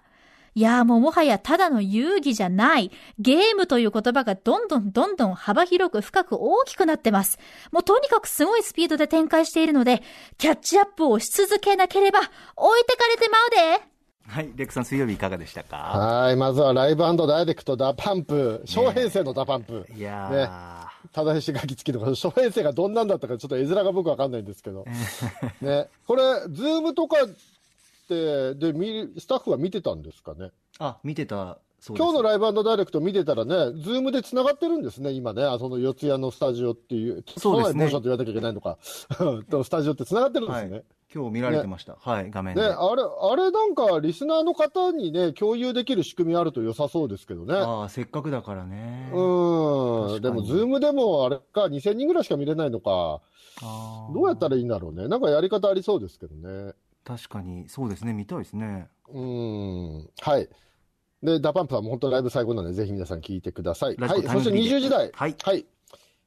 [0.53, 2.91] いやーもうもはやただの遊戯じゃない。
[3.19, 7.39] ゲームという言葉がどんどんどんどん幅広く深く大きくなってます。
[7.71, 10.03] もうとにかくすごいスピードで展開しているので、
[10.37, 12.27] キャッチアップをし続けなければ置
[12.79, 13.91] いてかれてまうで。
[14.27, 15.77] はい、レックさん水曜日いかがでしたか？
[15.77, 19.86] はい、まずはライブダイレクト DA PUMP、小編成の DA PUMP。
[19.95, 24.85] いやねー、但し書きつきとか、小編成がどんなんだったか、ちょっと絵面が僕わかんないんですけど。
[25.62, 27.17] ね、これ、 Zoom とか
[28.12, 30.51] で、スタッフは見てたんですかね？
[30.79, 38.77] あ、見てたそう今日のライブダイレクト見てたらね、 Zoom で繋がってるんですね、今ね、あその四谷のスタジオっていう、そうですねモーションと言わなきゃいけないのか、
[39.49, 40.71] とスタジオって繋がってるんですね。
[40.71, 40.83] はい。
[41.13, 41.97] 今日見られてました。
[41.99, 42.62] はい、画面で。
[42.62, 47.53] ね、あれ、あれなんか、リスナーの方にね、共有できる仕組みあると良さそうですけどね。
[47.55, 49.12] ああ、せっかくだからね。
[49.13, 50.21] うん。
[50.21, 53.19] でも、 Zoom でもあれか、2000人ぐらいしか見れないのか。
[53.62, 55.07] あーどうやったらいいんだろうね。
[55.09, 56.73] なんかやり方ありそうですけどね。
[57.04, 58.87] 確かに、そうですね、見たいですね。
[59.10, 60.10] うん。
[60.19, 60.49] はい。
[61.23, 63.95] で、 DA PUMP さんも本当ライブ最後なんで、ぜひ皆さん聞いてください。
[63.95, 64.10] はい。
[64.10, 65.12] そしてタイムフリーで20時代。
[65.13, 65.65] はいはい。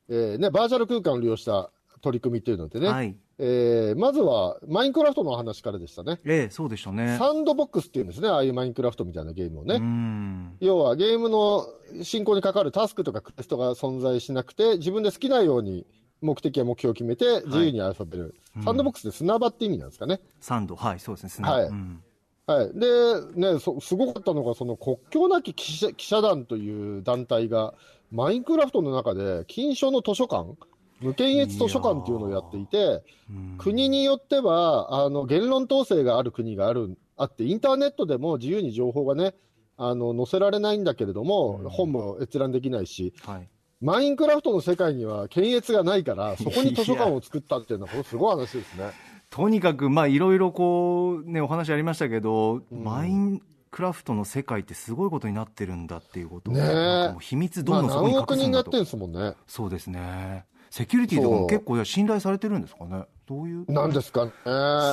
[0.08, 1.70] えーね、バーチャル空間を利用した
[2.00, 2.88] 取り組みっていうのでね。
[2.88, 3.16] はい。
[3.38, 6.20] えーまずは、マインクラフトの話からでしたね。
[6.24, 7.16] ええ、そうでしたね。
[7.18, 8.28] サンドボックスっていうんですね。
[8.28, 9.76] ああいうマインクラフトみたいなゲームをね。
[9.76, 10.56] うん。
[10.60, 11.66] 要はゲームの
[12.02, 15.86] 進行にかかるタスクとかクエストが存在しなくて、自分で好きなように
[16.24, 18.34] 目的や目標を決めて自由に遊べる。
[18.64, 20.20] サンドボックスで砂場って意味なんですかね。
[20.40, 21.52] サンド、はい、そうですね、砂。
[21.52, 22.02] はいうん
[22.46, 22.78] はい。
[22.78, 27.74] で、ね、そすごかったのが、その国境なき記者記者団という団体が、
[28.10, 30.54] マインクラフトの中で、金賞の図書館、
[31.00, 39.34] 無検閲図書館っていうのをやっていて、うん国によっては、あの、言論統制がある国がある、あって、インターネットでも自由に情報がね、
[39.78, 43.48] あの、載せられないんだけれども、本も閲覧できないし、はい。
[43.84, 48.92] マインクラフトの世界には検閲がないから、そこに図書館を作ったっていうのは、これすごい話ですね。
[49.28, 58.52] とにかく、まあ、いろいろこう、ね、お話ありましたけど、マインクラフトの世界ってすごいことになってるんだっていうことをね秘密どまあ、んどんそこに何億隠すんだと。
[58.52, 59.34] 人がやってるんですもんね。
[59.46, 60.46] そうですね。
[60.70, 63.04] セキュリティとかも結構信頼されてるんですかね？
[63.26, 63.72] どういう？
[63.72, 64.32] なんですかね。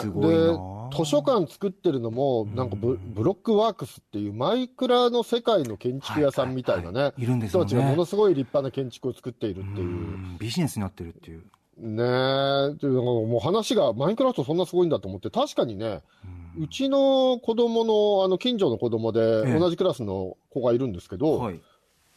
[0.02, 7.04] すごいでな、図書館作ってるのも、なんかブブロックワークスっていうマイクラの世界の建築屋さんみたいなね、はいはい。
[7.04, 7.70] はいいるんです人よね。
[7.72, 9.88] たちがものすごい立派な建築を作っているっていう。
[9.88, 10.38] うん。
[10.40, 11.44] ビジネスになってるっていう。
[11.78, 16.02] ねえ、っていうのがもう話が、マインクラフトそんなすごいんだと思って、確かにね、
[16.60, 19.60] うちの子供の、あの、近所の子供で、ええ。
[19.60, 21.60] 同じクラスの子がいるんですけど、はい。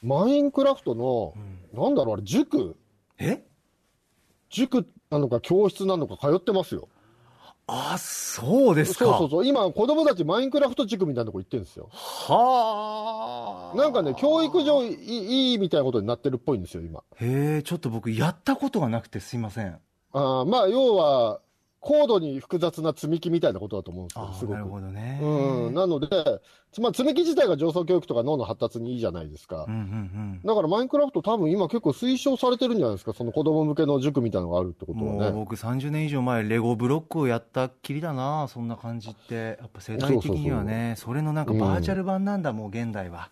[0.02, 1.32] マインクラフトの、
[1.72, 2.76] なんだろう、あれ、塾。
[3.18, 3.42] え？
[4.50, 6.88] 塾なのか教室なのか通ってますよ。
[7.66, 9.04] あ、そうですか。
[9.06, 9.46] そうそうそう。
[9.46, 11.88] 今、子供たちマインクラフト塾みたいなとこ行ってるんですよ。
[11.90, 13.76] はあ。
[13.76, 17.02] なんかね、教育上いいいいみたいなことになってるっぽいんですよ、今。
[17.20, 19.78] へえ、ちょっと僕やったことがなくてすいません。
[20.12, 21.40] あーまあ、要は、
[21.86, 24.56] 高度に複雑な積み木みたいなことだと思うんですけど、あすごく。
[24.56, 25.20] なるほどね。
[25.22, 25.74] うん。
[25.74, 26.08] なので、
[26.80, 29.66] まあ、積み木自体が上層教育とか脳の発達にいいじゃないですか。
[29.68, 34.98] うんうんだからマインクラフト多分今結構推奨されてるんじゃないですか、その子供向けの塾みたいなのがあるってこうん。
[34.98, 35.30] とはね。
[35.30, 43.30] もう僕30年以上前レゴブロックをやったっきりだなそんな感じってやっぱ世代的にはねそれのなんかバーチャル版なんだ、もう現代は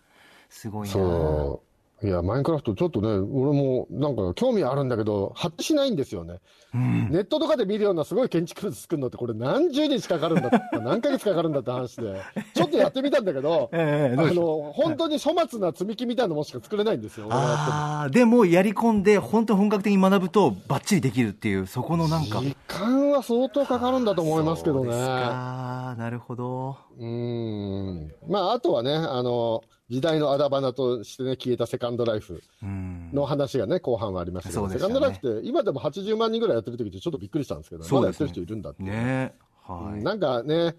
[0.49, 1.72] すごいなそう。
[2.03, 6.39] いや、マインクラフトちょっとね、俺もなんか興味あるんだけど、発展しないんですよね。
[6.73, 7.09] うん。
[7.11, 12.21] ネットとかで見るようなすごい建築物作るのってこれ何十日かかるんだって、 何ヶ月かかるんだって話で、
[12.53, 22.39] ちょっとやってみたんだけど、 ええあの、本当に粗末な積み木みたいなものしか作れないんですよ、ああでもやり込んで本当本格的に学ぶとバッチリできるっていうそこのなんか。
[22.39, 24.91] 時間は相当かかるんだと思いますけどね。
[24.91, 28.13] なるほどうーん。
[28.27, 33.11] まあ、あとはね、あの、時代のあだ花としてね、消えたセカンドライフうん。
[33.13, 34.73] の話がね、後半はありましたけど、ね。
[34.73, 38.83] セカンドライフって、今でも80万人ぐらいやってる時ってちょっとびっくりしたんですけど、まだやってる人いるんだって。
[38.83, 39.35] ね。
[39.61, 40.75] はい、なんかね、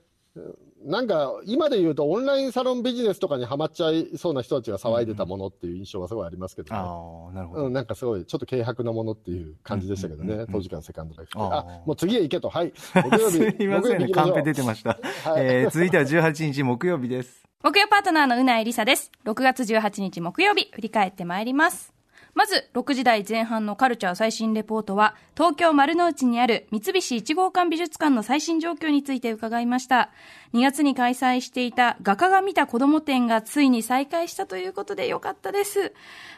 [0.84, 6.80] なんか今で言うとオンラインサロンビジネスとかにはまっちゃいそうな人たちが騒いでたものっていう印象がすごいありますけどね。
[6.80, 11.32] ああなるほど、うん、なんかすごい、ちょっと軽薄なものっていう感じでしたけどね、うんうんうんうん当時からセカンドライフ。
[11.36, 12.48] あもう次へ行けと。
[12.48, 12.72] はい。
[12.94, 14.90] 木曜す日、いませんね、カンペ出てました。
[14.90, 15.00] はい
[15.44, 17.44] えー続いては18日木曜日です。
[17.62, 19.10] 木曜パートナーのうないりさです。
[19.24, 21.93] 6月18日木曜日、振り返ってまいります。
[22.34, 30.10] まず、6時台前半のカルチャー最新レポートは、東京丸の内にある三菱一号館美術館の最新状況について伺いました。
[30.52, 35.92] 2月に開催していた画家が見た子供展がついに再開したということでよかったです。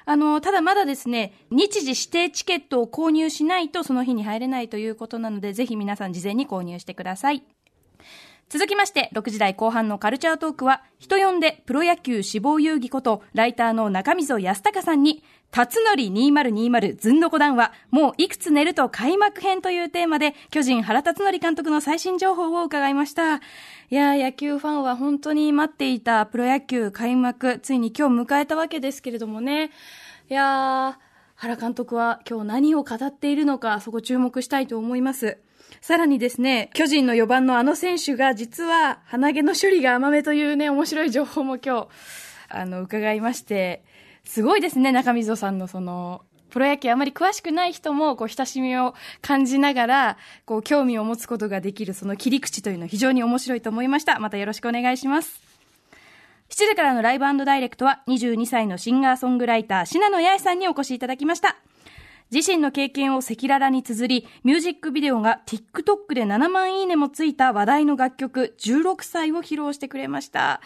[0.04, 7.42] あの、ただまだですね、日時指定チケットを購入しないとその日に入れないということなので、ぜひ皆さん事前に購入してください。
[8.48, 23.36] 続きまして、6時台後半のカルチャートークは、人呼んでプロ野球志望遊戯こと、ライターの中溝康隆さんに、辰則2020ずんのこ談話、もういくつ寝ると開幕編というテーマで、巨人原辰徳監督の最新情報を伺いました。
[23.36, 23.40] い
[23.90, 29.70] やー、野球ファンは本当に待っていたプロ野球開幕、ついに今日迎えたわけですけれどもね。
[30.28, 35.38] いやー、原監督は今日何を語っているのか、そこ注目したいと思います。
[35.80, 41.88] さらにですね、巨人の4番のあの選手が実は鼻毛の処理が甘めというね、面白い情報も今日、
[42.48, 43.82] あの、伺いまして、
[44.26, 54.18] すごいですね、中溝さんのその、プロ野球あまり詳しくない人も、こう、親しみを感じながら、こう、興味を持つことができる、その切り口というのは非常に面白いと思いました。
[54.18, 55.40] またよろしくお願いします。
[56.50, 61.56] 7時からのライブダイレクトは22歳のシンガーソングライター、信濃八重さんにお越しいただきました。
[62.32, 70.60] 自身の経験を赤裸々に綴り、ミュージックビデオが TikTok で7万いいねもついた話題の楽曲、16歳を披露してくれました。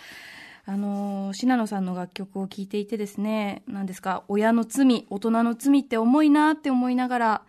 [0.67, 7.43] あの、信濃さんの楽曲を聴いていてですね、何ですか、親の罪、大人の罪って重いなって思いながら、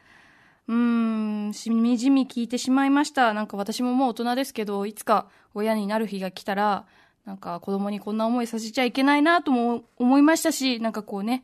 [0.67, 3.33] うーん、しみじみ聞いてしまいました。
[3.33, 6.85] なんか私ももう大人ですけど、いつか親になる日が来たら、
[7.25, 11.43] なんか子供にこんな思いさせちゃいけないなとも思いましたし、なんかこうね、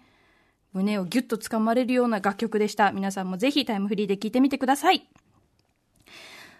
[0.74, 2.91] 胸をギュッと掴まれるような楽曲でした。
[2.91, 5.07] 皆さんもぜひタイムフリーで聴いてみてください。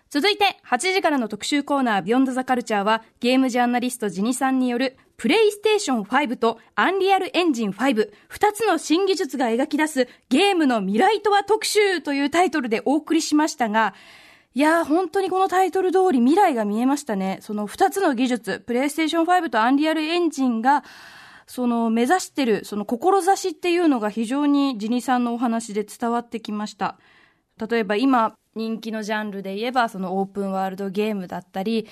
[0.10, 13.94] 続いて、8時からの特集コーナー、ビヨンドザカルチャーは、ゲームジャーナリストジニさんによる、プレイステーション5とアンリアルエンジン5、二つの新技術が描き出すゲームの未来とは特集というタイトルでお送りしましたが、
[14.54, 17.40] いやー、本当にこのタイトル通り未来が見えましたね。
[17.42, 20.84] その二つの技術、プレイステーション5とアンリアルエンジンが、
[21.48, 26.98] その目指してる、その志っていうのが非常にジニさんのお話で伝わってきました。
[27.70, 31.88] 例えば今人気のジャンルで言えばそのオープンワールドゲームだったり、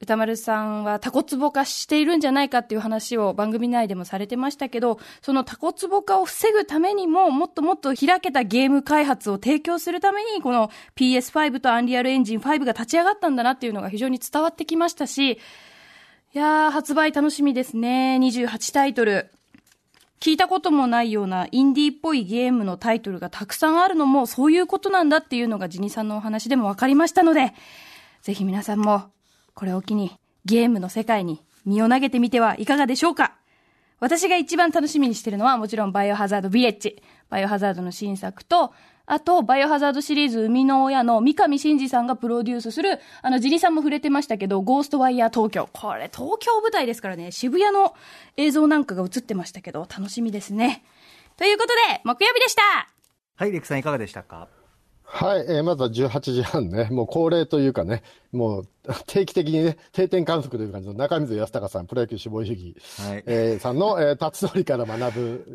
[0.00, 15.38] 歌丸さんはタコツボ化しているんじゃないかっていう話を番組内でもされてましたけど、そのタコツボ化を防ぐためにも、もっともっと開けたゲーム開発を提供するために、この PS5 とアンリアルエンジン5が立ち上がったんだなっていうのが非常に伝わってきましたし、い
[16.32, 18.18] やー、発売楽しみですね。
[18.20, 19.30] 28タイトル。
[20.20, 27.52] 聞いたこともないようなインディーっぽいゲームのタイトルがたくさんあるのもそういうことなんだっていうのがジニさんのお話でも分かりましたので、
[28.22, 29.10] ぜひ皆さんも
[29.54, 33.36] これを機にゲームの世界に身を投げてみてはいかがでしょうか。
[34.00, 38.72] 私が一番楽しみにしてるのはもちろんバイオハザードビレッジ、バイオハザードの新作と、
[39.10, 45.68] あと、バイオハザードシリーズ生みの親の三上真司さんがプロデュースする、あの、ジリさんも触れてましたけど、ゴーストワイヤー東京。
[45.72, 47.94] これ、東京舞台ですからね、渋谷の
[48.36, 50.84] 映像なんかが映ってましたけど、楽しみですね。
[51.38, 52.62] ということで、木曜日でした
[53.36, 54.48] はい、レクさんいかがでしたか？
[55.10, 58.68] はい、えーまずは18時半ね、もう恒例というかね、もう
[59.06, 65.46] 定期的にね、定点観測という感じの中水康隆さん、プロ野球志望遊戯、はいえーさんの、えー、辰徳から学ぶ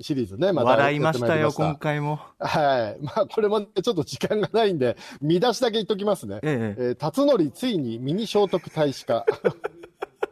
[0.00, 2.20] シリーズね、また笑いましたよ、今回も。
[2.38, 3.04] はい。
[3.04, 6.40] まあ、これもね、ちょっと時間がないんで、見出しだけ言っときますね。
[6.42, 9.26] えええー辰徳ついにミニ聖徳太子化。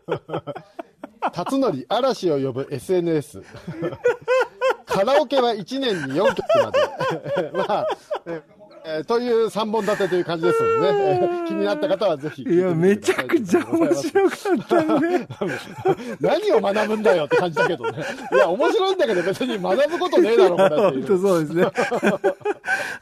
[1.32, 3.42] 辰徳嵐を呼ぶ SNS。
[4.86, 7.50] カラオケは1年に4曲まで。
[7.52, 7.86] まあ、
[8.26, 14.10] えーえーという3本立てという感じですのでね、えー気になった方はぜひ聞いてみてください。
[14.10, 15.28] 白かったね。
[16.20, 17.98] 何を学ぶんだよって感じだけどね。
[18.32, 21.64] いや、面白いんだけど別に学ぶことねえだろ、これ本当そうですね。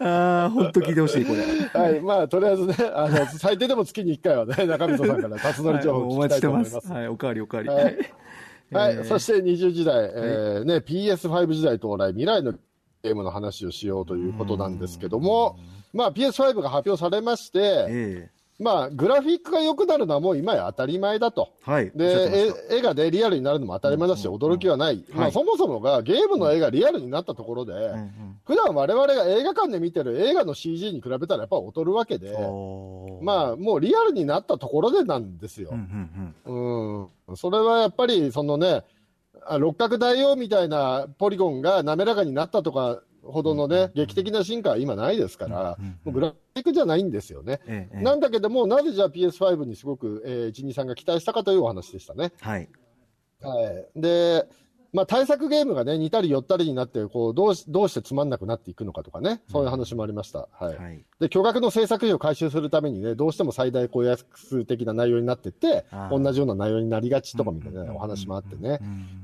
[0.01, 1.81] ああ、本当聞いてほしい、これ。
[1.81, 6.93] はい、まあ、とりあえずね、あの、最低でも月に1回はね、中溝さんから辰徳情報おを聞きたい待ちしてますす。。
[6.93, 7.68] はい、おかわりおかわり。
[7.68, 7.85] はい
[8.70, 12.55] はい、えーそして20時代、えーね、PS5 時代到来、未来の
[13.03, 15.59] ゲームの話をしようということなんですけども、
[15.93, 21.53] まあ PS5 が発表されまして、えまあグラフィックが良くなるのはもう今や当たり前だと。
[21.69, 21.93] えはい。
[21.95, 25.05] で、絵絵がね、リアルになるのも当たり前だし、驚きはない。
[25.13, 32.35] まあそもそもがゲームの絵がリアルになったところで、たうん普段我々が映画館で見てる映画の CG に比べたらやっぱ劣るわけで
[33.21, 35.71] まあもうリアルになったところでなんですよ。
[35.71, 38.83] うんうんうん、それはやっぱり、そのね、
[39.49, 47.61] あ六角大王みたいなポリゴンが滑らかになったとかほどのね、劇的な進化は今ないですから、うんうんもうグラフィックじゃないんですよね。
[47.67, 52.33] ええええなんだけども、なぜじゃあ PS5 にすごく、えー、12さんが期待したかというお話でしたね。
[52.41, 52.69] はい。
[53.41, 54.01] はい。
[54.01, 54.47] で、
[54.93, 60.49] まあ、対策ゲームがね、似たり寄ったりになって、こう、どうし、どうしてつまんなくなっていくのかとかね、そういう話もありました。
[60.53, 60.76] はい。
[60.76, 61.05] はい。
[61.20, 68.78] で、巨額の制作費を回収するためにね、どうしても最大公約数的な内容になってって同じような内容になりがちとかみたいなうんお話もあってね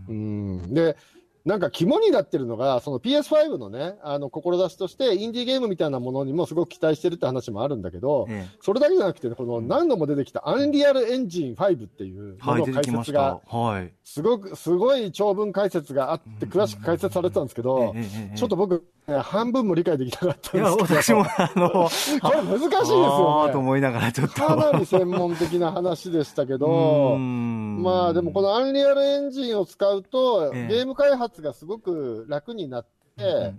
[0.08, 0.12] う。
[0.12, 0.74] んうん。
[0.74, 0.96] で、
[1.44, 13.40] なんか肝になってるのが、その PS5 のね、あの、志として、インディーゲームみたいなものにもすごく期待してるって話もあるんだけど、えそれだけじゃなくてね、この何度も出てきたアンリアルエンジン5っていうえはい、ものの解説が、。
[13.46, 13.92] はい。
[14.04, 20.76] すごく、すごい長文解説があって、詳しく解説されてたんですけどえええええ、えちょっと僕、ね半分も理解できなかったんですけど。
[20.78, 21.68] 私も、あの、
[22.22, 23.50] これ難しいですあよね。
[23.50, 24.34] ーと思いながら、ちょっと。
[24.34, 33.54] かなり専門的な話でしたけうど、まあでもこのアンリアルエンジンを使うと、ええゲーム開発がすごく楽になって、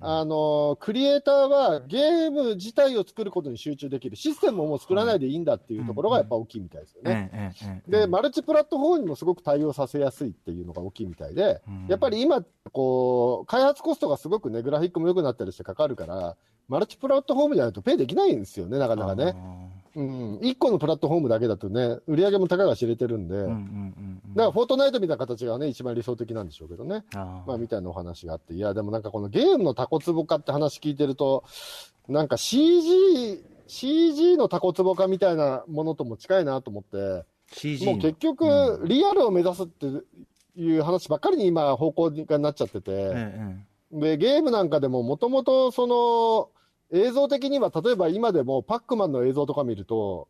[0.00, 4.16] あの、クリエイターはゲーム自体を作ることに集中できる。
[4.16, 7.54] システムをもう作らないでいいんだっていうところがやっぱ大きいみたいですよね。
[7.88, 16.36] で、マルチプラットフォームにもすごく対応させやすいっていうのが大きいみたいで、うんやっぱり今、こう、開発コストがすごくね、グラフィックも良くなったりしてかかるから、
[16.68, 19.34] マルチプラットフォームじゃないとペイできないんですよね、なかなかね。
[19.94, 27.02] うん、1個のプラットフォームだけだとね、売り上げもたかが知れてるんで、うんうんうんだからフォートナイトみたいな形がね、一番理想的なんでしょうけどね。
[27.14, 27.48] あー。
[27.48, 31.44] まあ、みたいなお話があって、いや、でもなんかこのゲームのタコツボ化って話聞いてると、
[32.08, 39.86] なんか CG、CG のタコツボ化みたいなものとも近いなと思って、CG もう結局、リアルを目指すって
[40.56, 43.56] いう話ばっかりに今、方向がなっちゃってて、え
[43.92, 43.98] え。
[44.00, 46.50] で、ゲームなんかでももともとその、
[46.92, 50.28] 映像的には、例えば今でもパックマンの映像とか見ると、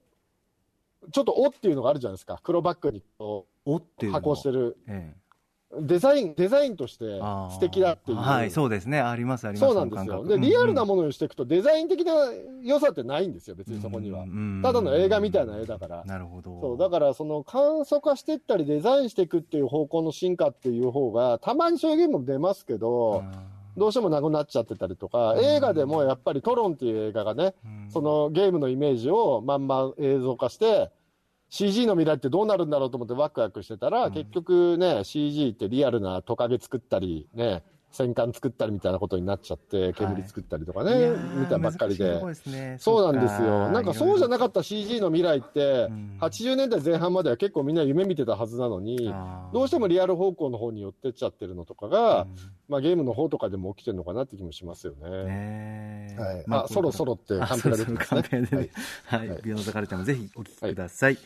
[1.12, 2.40] ちょっとおっていうのがあるじゃないですか。
[2.42, 4.76] 黒バックにこおっていう加工してる。
[4.86, 5.28] ええ
[5.76, 7.04] デザイン、デザインとして
[7.50, 8.16] 素敵だっていう。
[8.16, 9.00] はい、そうですね。
[9.00, 9.70] あります、あります。
[9.70, 10.26] そうなんですよ。
[10.26, 12.14] で、リアルなうんものにしていくと、デザイン的な
[12.62, 14.24] 良さってないんですよ、別にそこには
[14.62, 16.04] ただの映画みたいな絵だから。
[16.06, 16.58] なるほど。
[16.60, 23.22] そう、だからその簡素化していったりデザインしていくっていう方向の進化っていう方が、たまにそういうゲームも出ますけど、
[23.78, 27.90] どうしてもなくなっちゃってたりとか、映画でもやっぱりトロンっていう映画がね、うん。
[27.90, 30.90] そのゲームのイメージをまんま映像化して、
[31.50, 37.62] CG の未来ってどうなるんだろうと思ってワクワクしてたら、結局ね、CG ってリアルなトカゲ作ったり、ね、
[37.92, 42.18] 戦艦作ったりみたいなことになっちゃって、煙作ったりとかね、みたいばっかりで。
[42.78, 43.70] そうなんですよ。
[43.70, 49.12] なんかそうじゃなかかった CG の未来ってん、80年代前半までは結構みんな夢見てたはずなのに、
[49.52, 52.26] どうしてもリアル方向の方に寄ってっちゃってるのとかが、
[52.68, 56.16] まあゲームの方とかでも起きてるのかなって気もしますよね。
[56.18, 56.44] はい。
[56.46, 58.20] まあそろそろってカンペが出てますね。
[58.20, 58.56] あそうそうカンペが出て
[59.04, 59.28] はい。
[59.28, 59.42] はい。
[59.42, 61.18] ビヨンドザカルチャーもぜひお聞きください。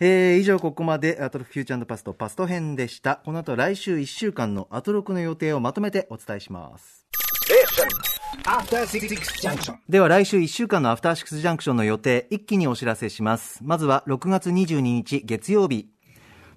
[0.00, 3.16] えー以上ここまでアトロクフューチャーパストパスト編でした。
[3.24, 7.04] この後来週1週間のアトロクの予定をまとめてお伝えします。
[9.88, 13.58] では来週1週間のアフターシックスジャンクションの予定一気にお知らせします。
[13.64, 15.88] まずは6月22日月曜日。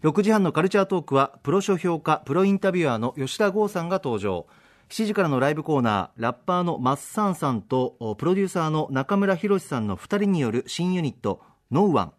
[0.03, 4.45] 6時半のカルチャートークはプロ書評家プロインタビュアーの吉田豪さんが登場。
[4.89, 12.13] 7時からのライブコーナーラッパーのマッサンさんとおプロデューサーの中村博さんの2人による新ユニットノーワン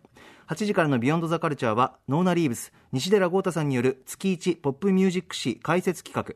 [0.53, 6.35] 8時からのビヨンドザカルチャーはノーナリーブス西寺郷太さんによる月1ポップミュージック誌解説企画。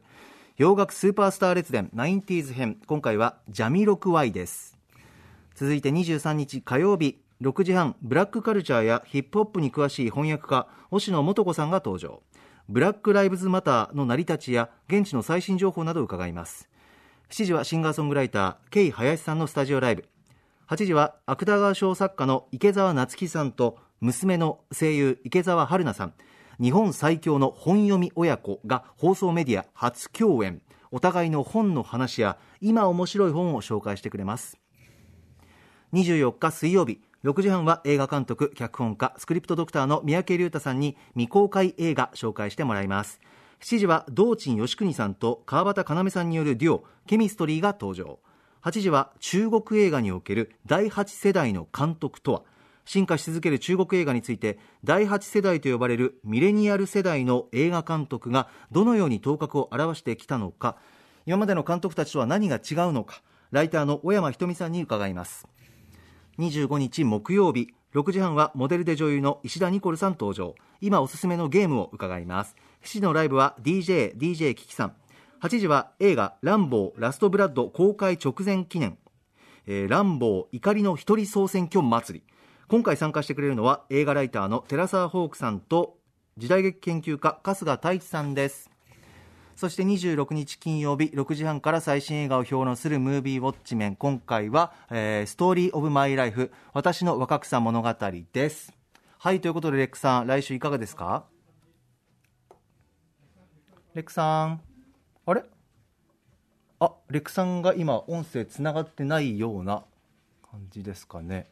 [0.57, 4.79] 洋楽スーパースター列伝 90s 編今回はジャミロクワイです。
[5.55, 12.23] 続いて23日火曜日6時半ブラックカルチャーやヒップホップに詳しい翻訳家押野素子さんが登場。
[12.71, 16.71] ブラック・ライブズ・マターの成り立ちや現地の最新情報などを伺います。
[17.29, 20.09] 7時はシンガーソングライターケイ林さんのスタジオライブ。
[20.69, 26.15] 8時は芥川賞作家の池澤夏樹さんと娘の声優池澤春菜さん。
[26.61, 30.61] 日本最強の本読み親子が放送メディア初共演。
[30.91, 34.59] お互いの本の話や今面白い本を紹介してくれます。
[35.95, 43.21] 24日水曜日6時半は映画監督脚本家スクリプトドクターの三宅龍太さんに未公開映画紹介してもらいます。
[43.61, 48.19] 7時は道珍義国さんと川端要さんによるデュオケミストリーが登場。
[48.63, 52.43] 8時は中国映画における第8世代の監督とは
[52.87, 60.77] 進化し続ける中国映画について第8世代と呼ばれるミレニアル世代の映画監督がどのように頭角を現してきたのか
[61.27, 63.21] 今までの監督たちとは何が違うのか
[63.51, 65.47] ライターの小山ひとみさんに伺います。
[66.39, 70.55] 25日木曜日6時半はモデルで女優の石田ニコルさん登場。
[70.81, 72.57] 今おすすめのゲームを伺います。
[72.83, 74.97] 7時のライブは DJ DJ キキさん。
[75.41, 78.99] 8時は映画「ランボーラストブラッド」公開直前記念、
[79.67, 82.36] えーランボー怒りの一人総選挙祭り。
[82.69, 85.99] 今回参加してくれるのは映画ライターの寺澤ホークさんと
[86.37, 88.73] 時代劇研究家春日太一さんです。
[89.55, 93.95] そして26日金曜日6時半から最新映画を評論するムービーウォッチメン。
[93.95, 97.95] 今回は、えーストーリーオブマイライフ私の若草物語
[98.33, 98.75] です。
[99.19, 101.25] はいということでレックさん来週いかがですか？
[103.95, 104.61] レックさん
[105.25, 105.45] あれ？
[106.81, 109.85] あレックさんが今音声つながってないような
[110.51, 111.49] 感じですかね。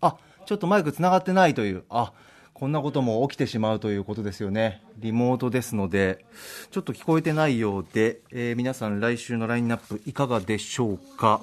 [0.00, 2.12] あちょっとマイクつながってないというあ
[2.52, 4.82] こんなことも起きてしまうということですよね。
[4.98, 6.24] リモートですので
[6.70, 11.40] ちょっと聞こえてないようで、えー皆さん来週のラインナップいかがでしょうか？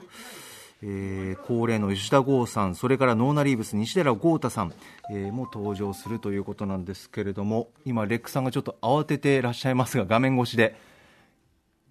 [0.83, 4.73] えー恒例の吉田剛さん、それからノーナリーブス西寺豪太さん、
[5.09, 10.75] えーも登場するということなんですけれども、今、レックさんがちょっと慌ててらっしゃいますが、画面越しで、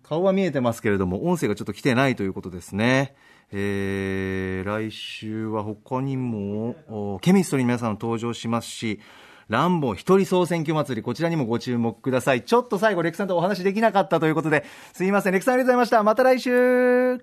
[0.04, 3.16] 顔は見えてますけれども、音声がちょっと来てないということですね。
[3.52, 9.00] えー来週は他にも、ケミストリーの皆さん登場しますし、
[9.48, 12.42] ランボー一人総選挙祭り、こちらにもご注目ください。
[12.42, 15.32] ちょっと最後、レクさんとお話できなかったということで、すいません。
[15.32, 16.02] レクさんありがとうございました。
[16.02, 17.18] また来週え